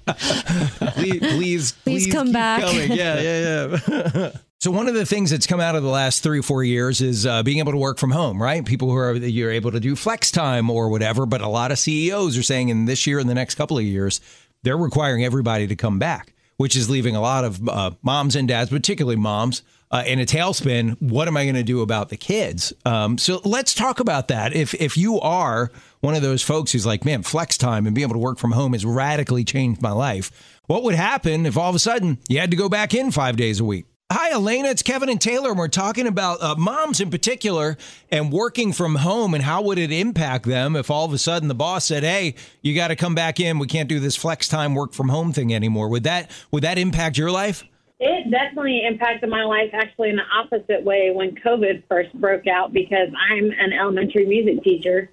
take 0.92 0.94
please, 0.94 1.18
please, 1.20 1.72
Please 1.72 2.12
come 2.12 2.32
back. 2.32 2.62
coming. 2.62 2.92
Yeah, 2.92 3.20
yeah, 3.20 3.78
yeah. 4.14 4.30
so 4.61 4.70
one 4.70 4.88
of 4.88 4.94
the 4.94 5.04
things 5.06 5.30
that's 5.30 5.46
come 5.46 5.61
out 5.61 5.74
of 5.76 5.82
the 5.82 5.88
last 5.88 6.22
three 6.22 6.40
or 6.40 6.42
four 6.42 6.64
years 6.64 7.00
is 7.00 7.26
uh, 7.26 7.42
being 7.42 7.58
able 7.58 7.72
to 7.72 7.78
work 7.78 7.98
from 7.98 8.11
home, 8.11 8.42
right? 8.42 8.64
People 8.64 8.90
who 8.90 8.96
are 8.96 9.14
you're 9.14 9.50
able 9.50 9.70
to 9.72 9.80
do 9.80 9.96
flex 9.96 10.30
time 10.30 10.70
or 10.70 10.88
whatever. 10.88 11.26
But 11.26 11.40
a 11.40 11.48
lot 11.48 11.72
of 11.72 11.78
CEOs 11.78 12.37
are 12.38 12.42
saying 12.42 12.68
in 12.70 12.84
this 12.87 13.06
year 13.06 13.18
and 13.18 13.28
the 13.28 13.34
next 13.34 13.54
couple 13.56 13.78
of 13.78 13.84
years, 13.84 14.20
they're 14.62 14.76
requiring 14.78 15.24
everybody 15.24 15.66
to 15.66 15.76
come 15.76 15.98
back, 15.98 16.34
which 16.56 16.76
is 16.76 16.88
leaving 16.90 17.16
a 17.16 17.20
lot 17.20 17.44
of 17.44 17.68
uh, 17.68 17.90
moms 18.02 18.37
and 18.37 18.48
dads, 18.48 18.70
particularly 18.70 19.16
moms. 19.16 19.62
Uh, 19.90 20.03
in 20.07 20.20
a 20.20 20.27
tailspin, 20.27 21.01
what 21.01 21.29
am 21.29 21.37
I 21.37 21.44
going 21.44 21.55
to 21.55 21.62
do 21.62 21.81
about 21.81 22.11
the 22.11 22.16
kids? 22.16 22.74
Um, 22.85 23.16
so 23.16 23.40
let's 23.44 23.72
talk 23.72 24.01
about 24.01 24.29
that. 24.29 24.55
If 24.55 24.74
if 24.74 24.96
you 24.96 25.18
are 25.20 25.70
one 26.01 26.14
of 26.14 26.22
those 26.22 26.42
folks 26.42 26.72
who's 26.72 26.85
like, 26.85 27.05
man, 27.05 27.22
flex 27.22 27.57
time 27.57 27.87
and 27.87 27.94
being 27.94 28.05
able 28.05 28.14
to 28.14 28.20
work 28.20 28.38
from 28.38 28.53
home 28.53 28.74
has 28.74 28.85
radically 28.85 29.44
changed 29.44 29.81
my 29.81 29.92
life. 29.92 30.31
What 30.66 30.83
would 30.83 30.94
happen 30.94 31.46
if 31.46 31.57
all 31.57 31.70
of 31.70 31.74
a 31.74 31.79
sudden 31.79 32.18
you 32.29 32.38
had 32.38 32.51
to 32.51 32.57
go 32.57 32.68
back 32.68 32.92
in 32.92 33.11
five 33.11 33.37
days 33.37 33.61
a 33.61 33.64
week? 33.64 33.87
Hi, 34.11 34.31
Elena. 34.33 34.68
It's 34.68 34.83
Kevin 34.83 35.11
and 35.11 35.20
Taylor, 35.20 35.51
and 35.51 35.59
we're 35.59 35.68
talking 35.68 36.07
about 36.07 36.42
uh, 36.42 36.55
moms 36.57 36.98
in 37.01 37.11
particular 37.11 37.77
and 38.11 38.33
working 38.33 38.72
from 38.72 38.94
home 38.94 39.35
and 39.35 39.44
how 39.44 39.61
would 39.62 39.77
it 39.77 39.92
impact 39.92 40.46
them 40.46 40.77
if 40.77 40.90
all 40.90 41.05
of 41.05 41.12
a 41.12 41.18
sudden 41.18 41.48
the 41.48 41.55
boss 41.55 41.85
said, 41.85 42.05
"Hey, 42.05 42.35
you 42.62 42.74
got 42.74 42.88
to 42.88 42.96
come 42.96 43.14
back 43.14 43.38
in. 43.40 43.59
We 43.59 43.66
can't 43.66 43.88
do 43.88 44.01
this 44.01 44.16
flex 44.16 44.48
time 44.48 44.74
work 44.74 44.92
from 44.92 45.11
home 45.11 45.33
thing 45.33 45.55
anymore." 45.55 45.88
Would 45.88 46.05
that 46.05 46.31
would 46.51 46.62
that 46.64 46.79
impact 46.79 47.18
your 47.18 47.31
life? 47.31 47.64
It 48.00 48.30
definitely 48.30 48.84
impacted 48.87 49.28
my 49.28 49.42
life 49.42 49.70
actually 49.72 50.11
in 50.11 50.16
the 50.16 50.22
opposite 50.32 50.84
way 50.84 51.11
when 51.12 51.34
COVID 51.34 51.82
first 51.88 52.12
broke 52.14 52.46
out 52.46 52.72
because 52.72 53.08
I'm 53.30 53.50
an 53.50 53.72
elementary 53.72 54.24
music 54.24 54.62
teacher 54.62 55.08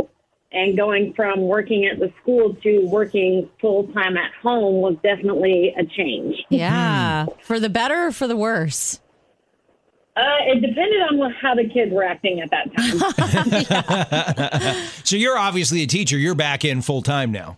and 0.51 0.77
going 0.77 1.13
from 1.15 1.41
working 1.41 1.85
at 1.87 1.99
the 1.99 2.13
school 2.21 2.53
to 2.61 2.85
working 2.87 3.49
full 3.59 3.87
time 3.87 4.17
at 4.17 4.31
home 4.41 4.75
was 4.81 4.95
definitely 5.03 5.73
a 5.77 5.83
change. 5.83 6.35
Yeah. 6.49 7.25
for 7.41 7.59
the 7.59 7.69
better 7.69 8.07
or 8.07 8.11
for 8.11 8.27
the 8.27 8.37
worse? 8.37 8.99
Uh, 10.15 10.21
it 10.45 10.61
depended 10.61 11.01
on 11.11 11.17
what- 11.17 11.33
how 11.41 11.55
the 11.55 11.67
kids 11.67 11.91
were 11.91 12.03
acting 12.03 12.39
at 12.39 12.49
that 12.51 12.71
time. 12.77 14.75
So 15.03 15.15
you're 15.17 15.37
obviously 15.37 15.81
a 15.83 15.87
teacher. 15.87 16.17
You're 16.17 16.35
back 16.35 16.63
in 16.63 16.81
full 16.81 17.01
time 17.01 17.31
now. 17.31 17.57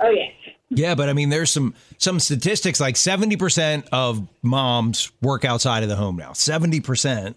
oh, 0.00 0.10
yes. 0.10 0.32
Yeah, 0.70 0.94
but 0.94 1.08
I 1.08 1.12
mean, 1.12 1.28
there's 1.30 1.50
some 1.50 1.74
some 1.98 2.20
statistics 2.20 2.80
like 2.80 2.94
70% 2.94 3.88
of 3.92 4.26
moms 4.42 5.10
work 5.20 5.44
outside 5.44 5.82
of 5.82 5.88
the 5.88 5.96
home 5.96 6.16
now. 6.16 6.30
70%. 6.30 7.34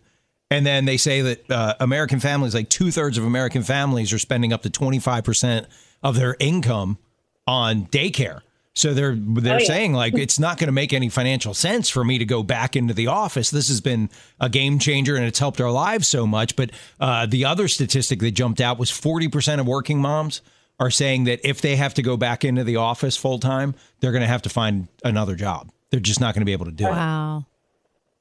And 0.52 0.66
then 0.66 0.86
they 0.86 0.98
say 0.98 1.22
that 1.22 1.50
uh, 1.52 1.74
American 1.80 2.20
families, 2.20 2.54
like 2.54 2.70
two 2.70 2.92
thirds 2.92 3.18
of 3.18 3.26
American 3.26 3.64
families, 3.64 4.14
are 4.14 4.20
spending 4.20 4.54
up 4.54 4.62
to 4.62 4.70
25% 4.70 5.66
of 6.04 6.16
their 6.16 6.36
income 6.40 7.00
on 7.48 7.88
daycare. 7.88 8.42
So 8.76 8.94
they're 8.94 9.16
they're 9.16 9.56
Oh, 9.56 9.60
yeah. 9.60 9.66
saying 9.68 9.94
like 9.94 10.14
it's 10.16 10.38
not 10.40 10.58
going 10.60 10.68
to 10.68 10.72
make 10.72 10.94
any 10.94 11.10
financial 11.10 11.54
sense 11.56 11.90
for 11.90 12.04
me 12.04 12.18
to 12.20 12.26
go 12.26 12.44
back 12.44 12.76
into 12.76 12.94
the 12.94 13.08
office. 13.08 13.50
This 13.52 13.68
has 13.68 13.82
been 13.82 14.10
a 14.40 14.50
game 14.50 14.78
changer 14.80 15.16
and 15.16 15.26
it's 15.26 15.40
helped 15.40 15.60
our 15.62 15.72
lives 15.72 16.08
so 16.08 16.26
much. 16.28 16.56
But 16.56 16.72
uh, 17.00 17.26
the 17.26 17.46
other 17.46 17.68
statistic 17.68 18.20
that 18.20 18.32
jumped 18.32 18.62
out 18.62 18.78
was 18.80 18.92
40% 18.92 19.60
of 19.60 19.68
working 19.68 20.00
moms 20.00 20.42
are 20.84 20.92
saying 20.92 21.24
that 21.24 21.40
if 21.48 21.62
they 21.62 21.78
have 21.78 21.94
to 21.94 22.02
go 22.02 22.18
back 22.18 22.44
into 22.44 22.64
the 22.66 22.76
office 22.76 23.16
full 23.16 23.40
time, 23.40 23.74
they're 24.02 24.12
going 24.12 24.22
to 24.22 24.28
have 24.28 24.42
to 24.42 24.50
find 24.50 24.90
another 25.06 25.34
job. 25.36 25.72
They're 25.92 26.00
just 26.02 26.20
not 26.20 26.34
going 26.36 26.42
to 26.42 26.46
be 26.46 26.52
able 26.52 26.66
to 26.66 26.72
do 26.72 26.86
it. 26.88 26.92
Wow. 26.92 27.46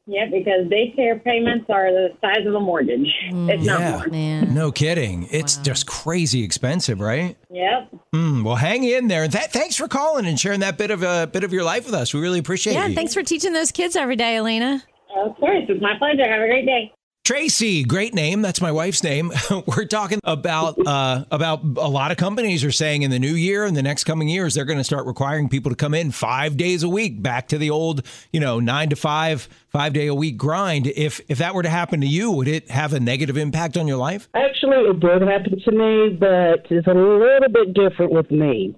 Yeah, 0.06 0.26
because 0.26 0.66
daycare 0.66 1.22
payments 1.22 1.66
are 1.70 1.90
the 1.90 2.08
size 2.20 2.46
of 2.46 2.54
a 2.54 2.60
mortgage. 2.60 3.08
It's 3.30 3.64
not 3.64 3.80
Yeah. 3.80 3.90
more. 3.98 4.06
Man. 4.08 4.54
No 4.54 4.70
kidding. 4.70 5.28
It's 5.30 5.56
just 5.58 5.86
crazy 5.86 6.42
expensive, 6.44 7.00
right? 7.00 7.36
Yep. 7.50 7.90
Mm, 8.14 8.42
well, 8.44 8.56
hang 8.56 8.84
in 8.84 9.08
there. 9.08 9.26
Th- 9.28 9.44
thanks 9.44 9.76
for 9.76 9.88
calling 9.88 10.26
and 10.26 10.38
sharing 10.38 10.60
that 10.60 10.76
bit 10.78 10.90
of 10.90 11.02
a 11.02 11.26
bit 11.32 11.44
of 11.44 11.52
your 11.52 11.64
life 11.64 11.84
with 11.86 11.94
us. 11.94 12.12
We 12.14 12.20
really 12.20 12.38
appreciate 12.40 12.74
Yeah, 12.74 12.82
it. 12.82 12.86
and 12.86 12.94
thanks 12.94 13.14
for 13.14 13.22
teaching 13.22 13.52
those 13.52 13.70
kids 13.72 13.94
every 13.96 14.16
day, 14.16 14.36
Elena. 14.36 14.82
Of 15.16 15.36
course. 15.36 15.64
It's 15.68 15.80
my 15.82 15.96
pleasure. 15.98 16.28
Have 16.28 16.42
a 16.42 16.46
great 16.46 16.66
day. 16.66 16.92
Tracy, 17.24 17.84
great 17.84 18.14
name. 18.14 18.42
That's 18.42 18.60
my 18.60 18.72
wife's 18.72 19.04
name. 19.04 19.30
We're 19.66 19.84
talking 19.84 20.18
about 20.24 20.76
uh, 20.84 21.24
about 21.30 21.60
a 21.62 21.88
lot 21.88 22.10
of 22.10 22.16
companies 22.16 22.64
are 22.64 22.72
saying 22.72 23.02
in 23.02 23.12
the 23.12 23.20
new 23.20 23.34
year 23.34 23.64
and 23.64 23.76
the 23.76 23.82
next 23.82 24.02
coming 24.04 24.26
years 24.26 24.54
they're 24.54 24.64
going 24.64 24.78
to 24.78 24.84
start 24.84 25.06
requiring 25.06 25.48
people 25.48 25.70
to 25.70 25.76
come 25.76 25.94
in 25.94 26.10
five 26.10 26.56
days 26.56 26.82
a 26.82 26.88
week, 26.88 27.22
back 27.22 27.46
to 27.48 27.58
the 27.58 27.70
old, 27.70 28.04
you 28.32 28.40
know, 28.40 28.58
nine 28.58 28.88
to 28.88 28.96
five, 28.96 29.48
five 29.68 29.92
day 29.92 30.08
a 30.08 30.14
week 30.16 30.36
grind. 30.36 30.88
If 30.88 31.20
if 31.28 31.38
that 31.38 31.54
were 31.54 31.62
to 31.62 31.70
happen 31.70 32.00
to 32.00 32.08
you, 32.08 32.32
would 32.32 32.48
it 32.48 32.68
have 32.72 32.92
a 32.92 32.98
negative 32.98 33.36
impact 33.36 33.76
on 33.76 33.86
your 33.86 33.98
life? 33.98 34.28
Actually, 34.34 34.78
it 34.78 34.98
did 34.98 35.22
happen 35.22 35.60
to 35.60 35.70
me, 35.70 36.16
but 36.18 36.66
it's 36.70 36.88
a 36.88 36.92
little 36.92 37.48
bit 37.52 37.72
different 37.72 38.10
with 38.10 38.32
me. 38.32 38.74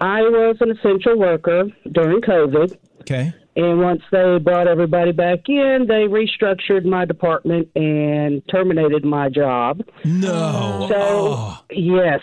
I 0.00 0.20
was 0.20 0.58
an 0.60 0.70
essential 0.70 1.18
worker 1.18 1.64
during 1.92 2.20
COVID, 2.20 2.76
Okay. 3.00 3.32
And 3.60 3.78
once 3.80 4.00
they 4.10 4.38
brought 4.38 4.66
everybody 4.68 5.12
back 5.12 5.40
in, 5.48 5.84
they 5.86 6.06
restructured 6.08 6.86
my 6.86 7.04
department 7.04 7.68
and 7.76 8.42
terminated 8.48 9.04
my 9.04 9.28
job. 9.28 9.82
No. 10.04 10.86
So, 10.88 10.96
Oh. 10.98 11.58
yes, 11.70 12.20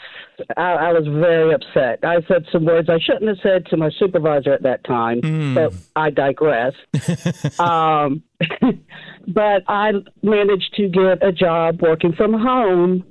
I, 0.55 0.61
I 0.73 0.93
was 0.93 1.05
very 1.05 1.53
upset. 1.53 1.99
I 2.03 2.21
said 2.27 2.45
some 2.51 2.65
words 2.65 2.89
I 2.89 2.97
shouldn't 2.99 3.27
have 3.27 3.37
said 3.43 3.67
to 3.67 3.77
my 3.77 3.91
supervisor 3.99 4.51
at 4.51 4.63
that 4.63 4.83
time, 4.83 5.53
but 5.53 5.73
I 5.95 6.09
digress. 6.09 6.73
um, 7.59 8.23
but 9.27 9.61
I 9.67 9.91
managed 10.23 10.73
to 10.77 10.87
get 10.89 11.23
a 11.23 11.31
job 11.31 11.81
working 11.83 12.13
from 12.13 12.33
home 12.33 13.03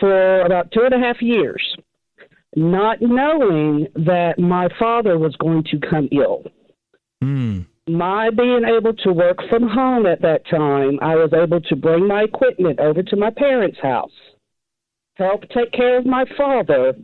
for 0.00 0.40
about 0.40 0.72
two 0.72 0.82
and 0.82 0.92
a 0.94 0.98
half 0.98 1.22
years, 1.22 1.62
not 2.56 3.00
knowing 3.00 3.86
that 3.94 4.40
my 4.40 4.68
father 4.76 5.18
was 5.18 5.36
going 5.36 5.62
to 5.70 5.78
come 5.78 6.08
ill 6.10 6.42
Mm. 7.22 7.66
my 7.88 8.30
being 8.30 8.62
able 8.64 8.92
to 8.94 9.12
work 9.12 9.38
from 9.48 9.68
home 9.68 10.06
at 10.06 10.22
that 10.22 10.46
time, 10.48 10.98
I 11.02 11.14
was 11.16 11.32
able 11.32 11.60
to 11.62 11.76
bring 11.76 12.06
my 12.06 12.22
equipment 12.24 12.80
over 12.80 13.02
to 13.02 13.16
my 13.16 13.30
parents' 13.30 13.78
house, 13.80 14.10
help 15.14 15.42
take 15.50 15.72
care 15.72 15.98
of 15.98 16.06
my 16.06 16.24
father 16.36 16.94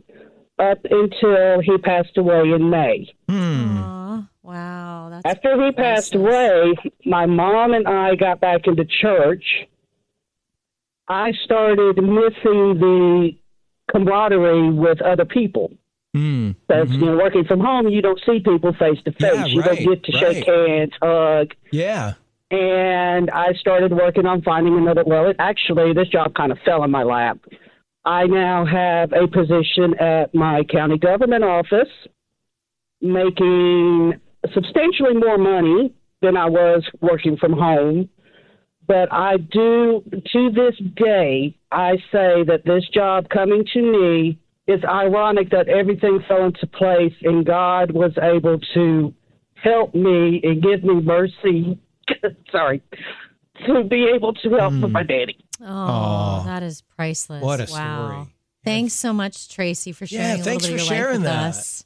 up 0.59 0.79
until 0.89 1.61
he 1.61 1.77
passed 1.79 2.17
away 2.17 2.41
in 2.51 2.69
May. 2.69 3.07
Mm. 3.29 3.77
Aw, 3.77 4.27
wow. 4.43 5.09
That's 5.11 5.37
After 5.37 5.65
he 5.65 5.71
passed 5.71 6.11
priceless. 6.11 6.33
away, 6.33 6.75
my 7.05 7.25
mom 7.25 7.73
and 7.73 7.87
I 7.87 8.15
got 8.15 8.39
back 8.41 8.67
into 8.67 8.85
church. 8.85 9.43
I 11.07 11.31
started 11.45 11.97
missing 11.97 12.79
the 12.79 13.31
camaraderie 13.91 14.71
with 14.71 15.01
other 15.01 15.25
people. 15.25 15.73
Mm. 16.15 16.55
So, 16.69 16.83
you 16.83 16.97
know, 17.05 17.15
working 17.17 17.45
from 17.45 17.61
home, 17.61 17.87
you 17.87 18.01
don't 18.01 18.19
see 18.25 18.39
people 18.39 18.73
face 18.73 18.97
to 19.05 19.11
face. 19.13 19.47
You 19.47 19.61
right, 19.61 19.77
don't 19.77 19.95
get 19.95 20.03
to 20.03 20.11
shake 20.11 20.45
hands, 20.45 20.91
hug. 21.01 21.53
Yeah. 21.71 22.13
and 22.51 23.31
I 23.31 23.53
started 23.53 23.93
working 23.93 24.25
on 24.25 24.41
finding 24.41 24.77
another. 24.77 25.03
Well, 25.05 25.29
it 25.29 25.37
actually, 25.39 25.93
this 25.93 26.09
job 26.09 26.35
kind 26.35 26.51
of 26.51 26.59
fell 26.65 26.83
in 26.83 26.91
my 26.91 27.03
lap. 27.03 27.39
I 28.03 28.25
now 28.25 28.65
have 28.65 29.13
a 29.13 29.27
position 29.27 29.97
at 29.99 30.33
my 30.35 30.63
county 30.63 30.97
government 30.97 31.43
office, 31.43 31.87
making 32.99 34.13
substantially 34.53 35.13
more 35.13 35.37
money 35.37 35.93
than 36.21 36.35
I 36.35 36.49
was 36.49 36.83
working 36.99 37.37
from 37.37 37.53
home. 37.53 38.09
But 38.87 39.13
I 39.13 39.37
do, 39.37 40.03
to 40.33 40.49
this 40.51 40.75
day, 40.95 41.55
I 41.71 41.95
say 42.11 42.43
that 42.43 42.63
this 42.65 42.83
job 42.93 43.29
coming 43.29 43.63
to 43.73 43.81
me 43.81 44.39
is 44.67 44.83
ironic 44.83 45.49
that 45.51 45.67
everything 45.67 46.23
fell 46.27 46.45
into 46.45 46.67
place 46.67 47.13
and 47.23 47.45
God 47.45 47.91
was 47.91 48.11
able 48.21 48.59
to 48.73 49.13
help 49.55 49.93
me 49.93 50.41
and 50.43 50.61
give 50.61 50.83
me 50.83 51.01
mercy. 51.01 51.79
Sorry. 52.51 52.81
To 53.65 53.83
be 53.83 54.11
able 54.15 54.33
to 54.33 54.49
help 54.49 54.73
with 54.73 54.83
hmm. 54.83 54.91
my 54.91 55.03
daddy. 55.03 55.37
Oh, 55.63 56.43
that 56.45 56.63
is 56.63 56.81
priceless. 56.81 57.43
What 57.43 57.59
a 57.59 57.71
wow. 57.71 58.07
story. 58.09 58.35
Thanks 58.63 58.93
so 58.93 59.13
much, 59.13 59.49
Tracy, 59.49 59.91
for 59.91 60.05
Yeah, 60.05 60.35
sharing 60.35 60.41
a 60.41 60.43
thanks 60.43 60.63
little 60.63 60.77
bit 60.77 60.85
for 60.85 60.85
of 60.85 60.89
your 60.89 60.97
sharing 60.97 61.21
life 61.21 61.29
with 61.29 61.31
that. 61.31 61.49
us. 61.49 61.85